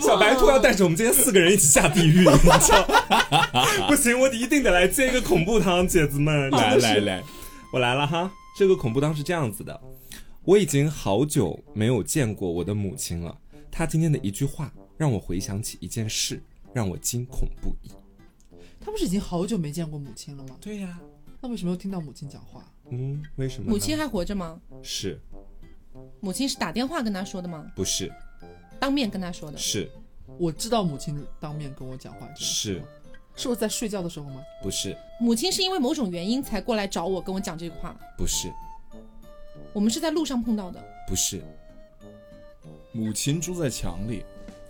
[0.00, 2.24] 小白兔要带着我们今天四个人一起下地狱，你
[2.60, 2.86] 知道？
[3.88, 7.22] 不行，我一定得来接一个恐怖汤，姐子们，来来来，
[7.72, 8.30] 我来了哈。
[8.56, 9.80] 这个恐怖当是这样子的，
[10.44, 13.38] 我已经好久没有见过我的母亲了。
[13.70, 16.42] 她今天的一句话让我回想起一件事，
[16.72, 17.90] 让我惊恐不已。
[18.84, 20.56] 他不是已经好久没见过母亲了吗？
[20.60, 21.00] 对呀、
[21.40, 22.64] 那为什么又听到母亲讲话？
[22.90, 23.70] 嗯，为什么？
[23.70, 24.60] 母亲还活着吗？
[24.82, 25.18] 是
[26.20, 27.64] 母亲是打电话跟他说的吗？
[27.76, 28.12] 不是
[28.80, 29.56] 当面跟他说的？
[29.56, 29.90] 是
[30.38, 32.84] 我知道母亲当面跟我讲话，是吗
[33.36, 34.42] 是我在睡觉的时候吗？
[34.62, 37.96] 不是母亲是因为某种原因才过来找我，跟我讲这个话。
[38.16, 38.52] 不是
[39.72, 41.42] 我们是在路上碰到的不是
[42.92, 44.22] 母亲住在墙里，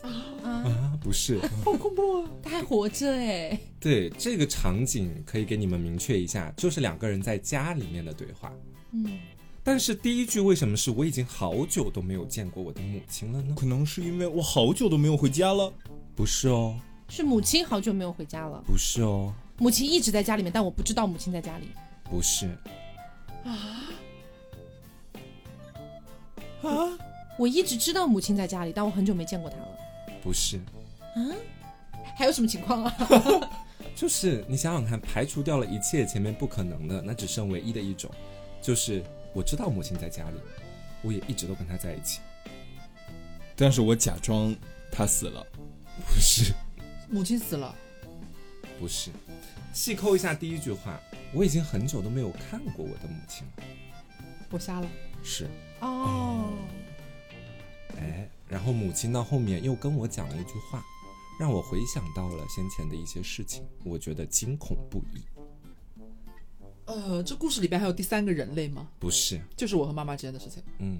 [0.02, 0.08] 啊，
[0.44, 1.40] 啊， 不是。
[1.64, 2.30] 好恐怖啊！
[2.40, 3.58] 他还活着哎。
[3.80, 8.52] 对，这个场景可以给你们明确一下，就是两个人在家里面的对话。
[8.92, 9.18] 嗯，
[9.64, 13.54] 但是第一句为什么是我已经好久都没有见过我的母亲了呢？
[13.58, 15.72] 可能是因为我好久都没有回家了。
[16.14, 16.78] 不是哦，
[17.08, 21.68] 是母亲好久没有回家了，不是哦，母亲一直在家里面，但我不知道母亲在家里。
[22.04, 22.46] 不是
[23.44, 23.52] 啊
[26.62, 26.98] 啊，
[27.38, 29.68] 我一直知道母亲在家里，但我很久没见过她了。
[30.22, 30.58] 不是
[31.16, 31.20] 啊，
[32.16, 32.96] 还有什么情况啊？
[33.96, 38.10] 就是你想想看，排除掉了一切前面不可能的，那只剩唯一的一种，
[38.62, 39.02] 就是
[39.34, 40.36] 我知道母亲在家里，
[41.02, 42.20] 我也一直都跟她在一起。
[43.54, 44.54] 但是我假装
[44.90, 45.46] 她死了。
[46.06, 46.54] 不是，
[47.12, 47.76] 母亲死了，
[48.80, 49.10] 不是，
[49.74, 50.98] 细抠一下第一句话，
[51.34, 53.62] 我已经很久都没有看过我的母亲了。
[54.50, 54.88] 我瞎了。
[55.22, 55.46] 是，
[55.80, 56.54] 哦，
[57.98, 60.82] 哎，然后母亲到后面又跟我讲了一句话，
[61.38, 65.22] 让我回想到了先前的一些事情，我觉得惊恐不已。
[66.86, 68.88] 呃，这故事里边还有第三个人类吗？
[68.98, 70.62] 不是，就是我和妈妈之间的事情。
[70.78, 70.98] 嗯，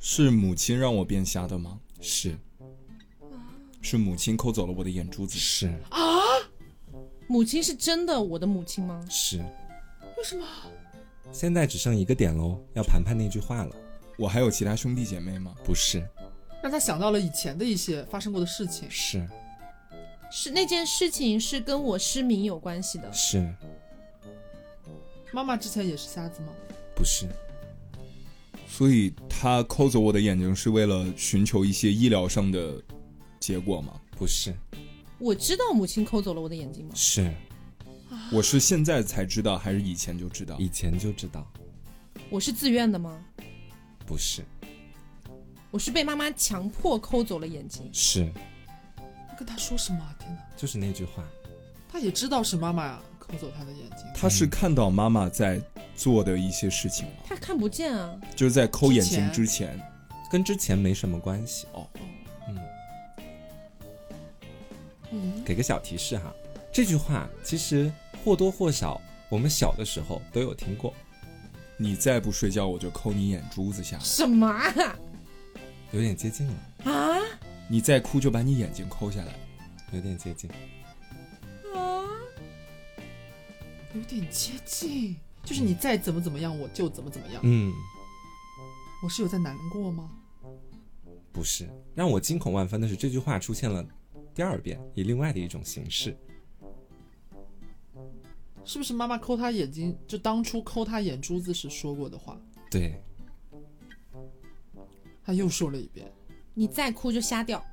[0.00, 1.78] 是母亲让我变瞎的吗？
[2.00, 2.36] 是
[3.82, 5.38] 是母亲抠走了我的眼珠子。
[5.38, 6.00] 是啊
[7.26, 9.04] 母亲是真的我的母亲吗？
[9.10, 9.38] 是，
[10.16, 10.46] 为什么？
[11.32, 13.74] 现在只剩一个点喽，要盘盘那句话了。
[14.18, 15.54] 我还有其他兄弟姐妹吗？
[15.64, 16.06] 不是，
[16.62, 18.88] 让他想到了以前的一些发生过的事情。
[18.90, 19.26] 是
[20.30, 23.50] 是那件事情是跟我失明有关系的，是
[25.32, 26.48] 妈妈之前也是瞎子吗？
[26.94, 27.26] 不是？
[28.68, 32.82] 所以他抠走我的眼睛是为了寻求一些医疗上的
[33.42, 34.00] 结果吗？
[34.16, 34.54] 不是，
[35.18, 36.92] 我知道母亲抠走了我的眼睛吗？
[36.94, 37.28] 是
[38.30, 40.56] 我是现在才知道，还是以前就知道？
[40.60, 41.44] 以前就知道，
[42.30, 43.20] 我是自愿的吗？
[44.06, 44.44] 不是
[45.72, 47.90] 我是被妈妈强迫抠走了眼睛。
[47.92, 48.32] 是，
[49.36, 50.14] 跟他说什么啊？
[50.20, 50.40] 天哪！
[50.56, 51.24] 就是那句话。
[51.88, 54.06] 他也知道是妈妈抠走他的眼睛。
[54.14, 55.60] 他是看到妈妈在
[55.96, 57.12] 做的一些事情吗？
[57.26, 59.76] 他看不见啊，就是在抠眼睛之前，
[60.30, 61.88] 跟之前没什么关系哦。
[65.44, 66.32] 给个小提示哈，
[66.72, 67.92] 这句话其实
[68.24, 70.94] 或多或少我们小的时候都有听过，
[71.76, 74.96] 你再不睡觉，我就抠你眼珠子下来；什么啊？
[75.92, 77.18] 有点接近了，啊
[77.68, 79.34] 你再哭，就把你眼睛抠下来。
[79.92, 80.50] 有点接近。
[81.74, 82.04] 啊！
[83.94, 87.40] 有点接近，就是你再怎么怎么样，我就怎么怎么样。
[87.44, 87.72] 嗯，
[89.02, 90.10] 我是有在难过吗？
[91.30, 93.84] 不是，让我惊恐万分的是这句话出现了
[94.34, 96.16] 第二遍，以另外的一种形式。
[98.64, 103.02] 是不是妈妈抠他眼睛，就当初抠他眼珠子时说过的话，对，
[105.24, 106.10] 他又说了一遍。
[106.54, 107.64] 你再哭就瞎掉。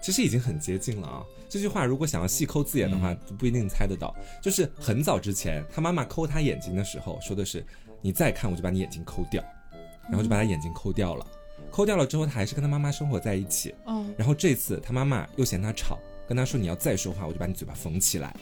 [0.00, 1.24] 其实已经很接近了啊。
[1.48, 4.14] 这句话如果想要细抠字眼的话，不一定猜得到。
[4.40, 7.66] 就是很早之前，他妈妈抠他眼睛的时候说的是
[8.00, 9.42] ：“你再看，我就把你眼睛抠掉。”
[10.08, 11.26] 然后就把他眼睛抠掉了。
[11.70, 13.74] 抠掉了之后，他还是跟他妈妈生活在一起。
[13.86, 18.34] 嗯，然后这次他妈妈又嫌他吵，跟他说：“你要再说话，我就把你嘴巴缝起来。”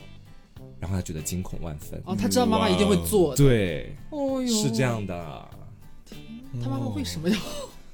[0.78, 2.00] 然后他觉得惊恐万分。
[2.04, 3.36] 哦，他知道妈妈一定会做的。
[3.36, 4.82] 对，哦哟，是这。
[4.82, 5.48] 样的，
[6.62, 7.36] 他妈妈为什么要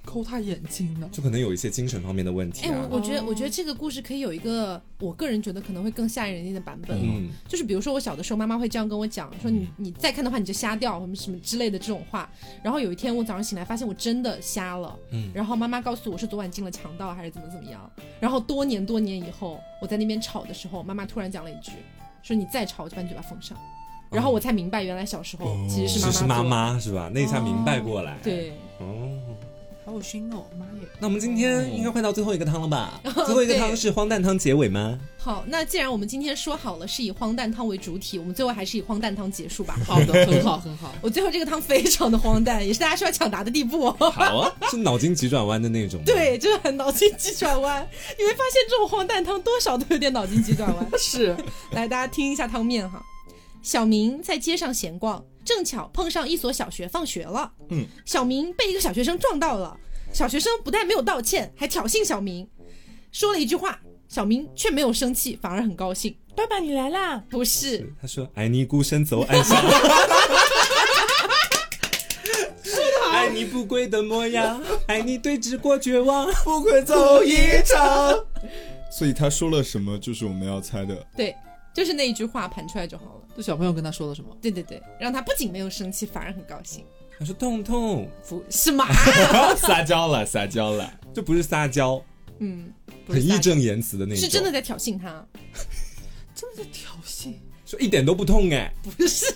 [0.04, 1.08] 抠他眼睛呢？
[1.12, 2.88] 就可能有一些精神方面的问题哎，啊。
[2.90, 7.00] 我我觉得，哦我觉得这个故事可以有一个，我个人觉得可能会更吓人一点的版本哦。
[7.04, 12.28] 嗯就是比如说我小的时候，妈妈会这样跟我讲，说你你再看的话你就瞎掉，什么什么之类的这种话。
[12.62, 17.90] 然后有一天我早上醒来发现我真的瞎了，嗯，然后妈妈告诉我是昨晚进了强盗还是怎么怎么样。
[18.20, 21.72] 然后多年多年以后，我在那边吵的时候，妈妈突然讲了一句，
[22.22, 23.56] 说你再吵我就把你嘴巴封上。
[24.10, 26.42] 然后我才明白，原来小时候其实是妈妈是 是妈。
[26.42, 27.10] 妈是吧？
[27.14, 28.18] 那一下明白过来。
[28.22, 29.18] 对，哦。
[29.84, 30.86] 好恶心哦，妈耶！
[31.00, 33.00] 那我们今天应该快到最后一个汤了吧？
[33.26, 34.96] 最后一个汤是荒诞汤结尾吗？
[35.18, 39.76] 好，那既然我们今天说好了是以荒诞汤为主体，我们最后还是以荒诞汤结束吧。
[39.84, 40.94] 好的，很好，很好。
[41.00, 43.96] 我最后这个汤非常的荒诞，也是大家需要抢答的地步哦。
[44.10, 47.86] 好啊，是脑筋急转弯的那种。，对，就是很脑筋急转弯。
[48.16, 50.88] 你会发现这种荒诞汤多少都有点脑筋急转弯。
[50.96, 51.36] 是，
[51.72, 53.04] 来，大家听一下汤面哈。
[53.62, 57.52] 小明在街上闲逛，正巧碰上一所小学放学了。
[57.70, 59.78] 嗯，小明被一个小学生撞到了，
[60.12, 62.48] 小学生不但没有道歉，还挑衅小明，
[63.12, 66.16] 说了一句话，小明却没有生气，反而很高兴。
[66.34, 67.22] 爸爸，你来啦？
[67.30, 69.56] 不是，他说：“爱你孤身走暗巷。”
[73.12, 76.26] 爱你不跪的模样，爱你对峙过绝望。
[76.42, 78.18] 不会走一场。
[78.90, 81.06] 所以他说了什么，就是我们要猜的。
[81.16, 81.34] 对，
[81.74, 83.20] 就是那一句话盘出来就好了。
[83.36, 84.36] 这小朋友跟他说了什么？
[84.40, 86.84] 对对对，让他不仅没有生气，反而很高兴。
[87.18, 88.86] 他说：“痛痛，不是吗？
[89.56, 90.92] 撒娇了，撒娇了。
[91.14, 92.02] 这不是撒娇，
[92.38, 92.72] 嗯，
[93.06, 95.24] 不是很义正言辞的那种，是真的在挑衅他。
[96.34, 97.34] 真的在挑衅。
[97.64, 99.26] 说一点都不痛哎，不是，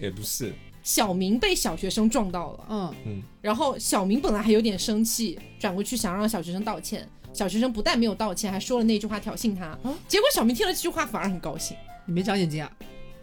[0.00, 7.06] 也不是，小明被小学生撞到了，嗯，嗯，然后小明本来还有点生气，转过去想让小学生道歉。
[7.36, 9.78] 小学生不但没有道歉，还说了那句话挑衅他。
[10.08, 11.76] 结果小明听了这句话反而很高兴。
[12.06, 12.70] 你没长眼睛啊？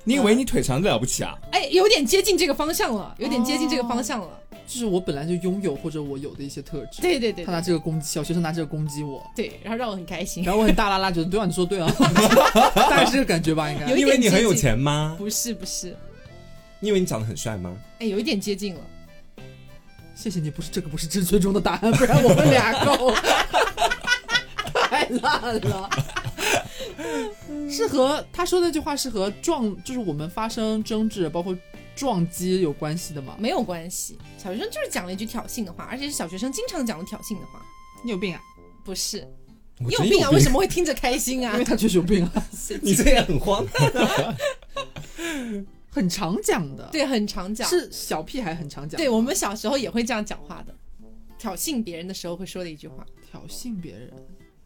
[0.04, 1.36] 你以为你腿长的了不起啊？
[1.52, 4.40] 哎，有点接近这个方向了，有点接近这个方向了。
[4.68, 7.02] 就是我本来就拥有或者我有的一些特质。
[7.02, 10.44] 对对对他拿这个攻击小学生拿这个攻击我，对，然后让我很开心。
[10.44, 11.92] 然后我很大啦啦，觉得对啊，你说对啊，
[12.76, 15.16] 大概是这个感觉吧，应该你以为你很有钱吗？
[15.18, 15.98] 不是不是，
[16.80, 17.76] 你以为你长得很帅吗？
[18.00, 18.82] 哎，有一点接近了。
[20.16, 23.14] 谢谢你，不是这个不是正最终的答案，不然我们俩够。
[24.94, 25.90] 太烂了。
[27.70, 31.58] 是和他说那句话是和撞，就是我们发生争执，包括
[31.96, 33.36] 撞击有关系的吗？
[33.40, 37.60] 没有关系，小学生就是讲了一句挑衅的话，而且是小学生经常讲的挑衅的话。
[38.04, 38.42] 你有病啊？
[38.86, 39.28] 不是，
[39.80, 40.30] 你有病啊？
[40.30, 41.66] 为什么会听着开心啊因为？
[41.66, 42.48] 他确实有病啊，
[42.82, 44.36] 你这也很荒诞。
[45.90, 47.68] 很常讲的。，对，很常讲。
[47.68, 48.98] 是小屁孩很常讲。
[48.98, 50.76] 对我们小时候也会这样讲话的，
[51.40, 53.06] 挑衅别人的时候会说的一句话。
[53.32, 54.12] 挑衅别人，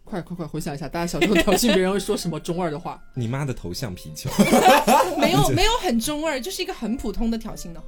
[0.10, 3.02] 快快快回想一下，大家小时候挑衅别人会说什么中二的话？
[3.14, 4.30] 你妈的头像皮球，
[5.20, 7.88] 没有 没有很中二，就是一个很普通的挑衅的话。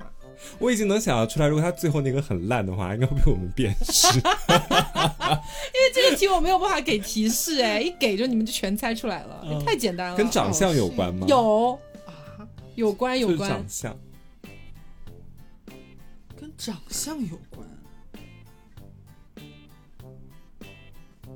[0.57, 4.07] 我已经能想象出来，如果他最后那个很烂的话，应该会被我们辨识。
[4.17, 10.17] 因为这个题我没有办法给提示，哎，一给就你们就全猜出来了，也太简单了。
[10.17, 11.25] 跟长相有关吗？
[11.27, 12.11] 有啊，
[12.75, 13.97] 有关有就是关长，相。
[16.39, 17.39] 跟长相有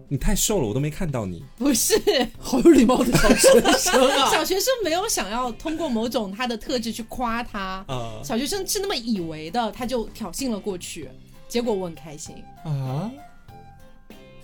[0.07, 1.43] 你太瘦了，我都没看到你。
[1.57, 1.95] 不是
[2.39, 4.29] 好有礼貌的小学生啊！
[4.31, 11.09] 小学生没有想要通过某种他的特质去夸他，啊、小学生是那么以为的，他就挑衅了过去，
[11.47, 12.35] 结果我很开心。
[12.63, 13.09] 啊，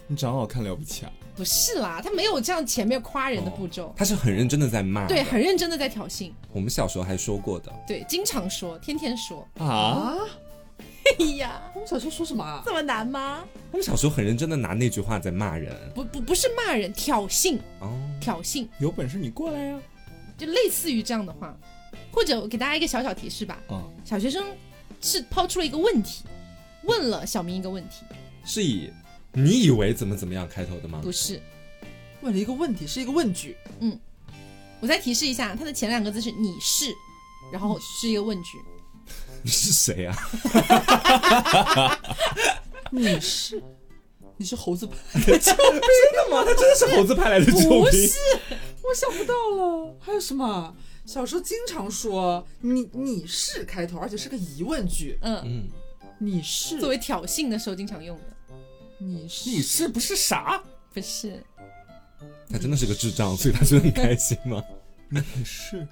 [0.07, 1.12] 你长好看了不起啊！
[1.36, 5.07] 不是啦，他没有这样前面夸人的步骤，他是很认真的在骂。
[5.07, 7.72] 对，很认真的在挑衅，我们小时候还说过的。
[7.88, 9.47] 对，经常说，天天说。
[9.60, 10.18] 啊，啊，
[11.20, 12.62] 哎呀，我们小时候说什么啊？
[12.66, 13.43] 这么难吗？
[13.72, 15.76] 我们小时候很认真的拿那句话在骂人。
[15.93, 19.80] 不不不是骂人，挑衅，哦，挑衅，有本事你过来呀！
[20.38, 21.58] 就类似于这样的话，
[22.12, 24.45] 或者我给大家一个小小提示吧，啊，小学生
[25.02, 26.24] 是抛出了一个问题，
[26.84, 28.06] 问了小明一个问题，
[28.45, 28.91] 是以
[29.34, 31.00] 你以为怎么怎么样开头的吗？
[31.04, 31.41] 不是，
[32.22, 33.58] 问了一个问题，是一个问句。
[33.80, 34.00] 嗯
[34.82, 36.86] 我再提示一下，它的前两个字是你是，
[37.52, 38.58] 然后是一个问句，
[39.43, 40.15] 你是谁啊？
[42.91, 43.61] 你是
[44.37, 46.43] 你是猴子派，真的吗？
[46.47, 47.81] 他真的是猴子派来的救兵？
[47.83, 48.17] 不是，
[48.83, 49.95] 我想不到了。
[49.99, 50.75] 还有什么？
[51.05, 55.17] 小时候经常说你你是开头，而且是个疑问句。
[55.21, 55.67] 嗯，嗯，
[56.19, 58.23] 你是作为挑衅的时候经常用的，
[58.99, 60.61] 你是你是不是傻？
[60.93, 61.43] 不是，
[62.51, 64.63] 他真的是个智障，所以他觉得很开心吗？
[65.09, 65.87] 你是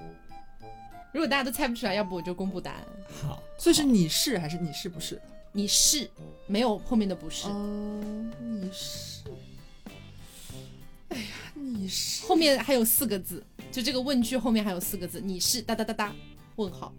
[1.14, 2.84] 如果大家都猜不出来，要不我就公布答案，
[3.24, 5.20] 好，所以是你是还是你是不是？
[5.54, 6.08] 你是
[6.46, 9.24] 没有后面的不是，嗯，你是。
[11.10, 16.14] 哎呀，你是后面还有四个字，就这个问句后面还有四个字，你是哒哒哒哒
[16.58, 16.94] 问号，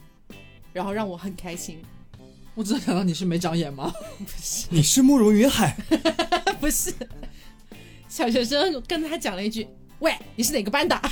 [0.73, 1.81] 然后让我很开心，
[2.55, 3.93] 我只能想到你是没长眼吗？
[4.19, 4.67] 不是。
[4.71, 5.77] 你是慕容云海？
[6.59, 6.93] 不是，
[8.09, 9.69] 小学生跟他讲了一句
[10.01, 10.99] ：“喂，你是哪个班的？”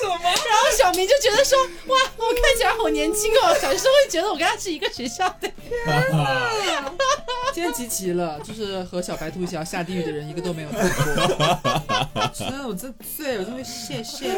[0.00, 0.18] 什么？
[0.22, 3.54] 然后小明就觉得说：“哇，我看起来好年轻哦。
[3.60, 5.50] ”小时候会觉得我跟他是一个学校的。
[7.52, 10.68] 今天集齐了，就是和小白兔一起要下地狱的人一个都没有。
[12.32, 14.28] 真的，我真醉，我真会谢谢，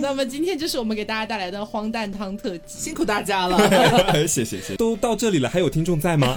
[0.00, 2.78] 那么今天就是我们给大家带来的荒诞汤特辑。
[2.78, 3.58] 辛苦大家了。
[4.26, 4.76] 谢谢谢谢。
[4.76, 6.34] 都到这里了，还有听众在吗？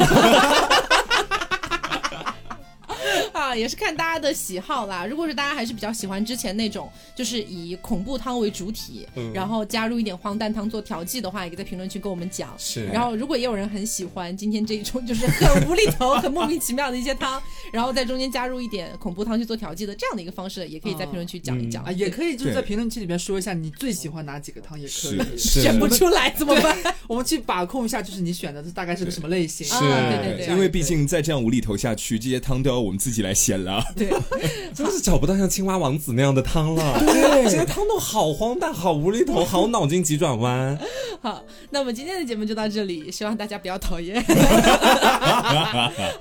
[3.56, 5.06] 啊，也是看大家的喜好啦。
[5.06, 12.54] 如果是大家还是比较喜欢之前那种，就是以恐怖汤为主体，嗯然后加入一点荒诞汤做调剂的话，也可以在评论区跟我们讲。
[12.58, 17.42] 是然后如果也有人很喜欢今天这一种就是很无厘头、很莫名其妙的一些汤，
[17.72, 21.84] 然后在中间加入一点恐怖汤去做调剂的这样的一个方式，也可以在评论区讲一讲。
[21.86, 25.38] 啊，也可以就是在评论区里面说一下你最喜欢哪几个汤，也可以。
[25.38, 26.78] 选不出来怎么办？
[27.08, 29.66] 我们去把控一下，就是你选的大概是个什么类型。
[29.70, 33.84] 啊是对对对因为毕竟再这样无厘头下去，这些汤都要我们自己来选了。
[33.96, 34.10] 对，
[34.74, 36.98] 真的是找不到像青蛙王子那样的汤了。
[37.06, 40.76] 对这些汤都好荒诞、好无厘头、好脑筋急转弯。
[41.22, 44.20] 好，那我们今天的节目就到这里，希望大家不要讨厌。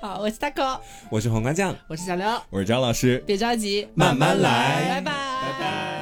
[0.00, 2.26] 好，我是 taco，我是黄瓜酱，我是小刘。
[2.50, 5.93] 我是张老师，别着急，慢慢来拜拜，拜拜。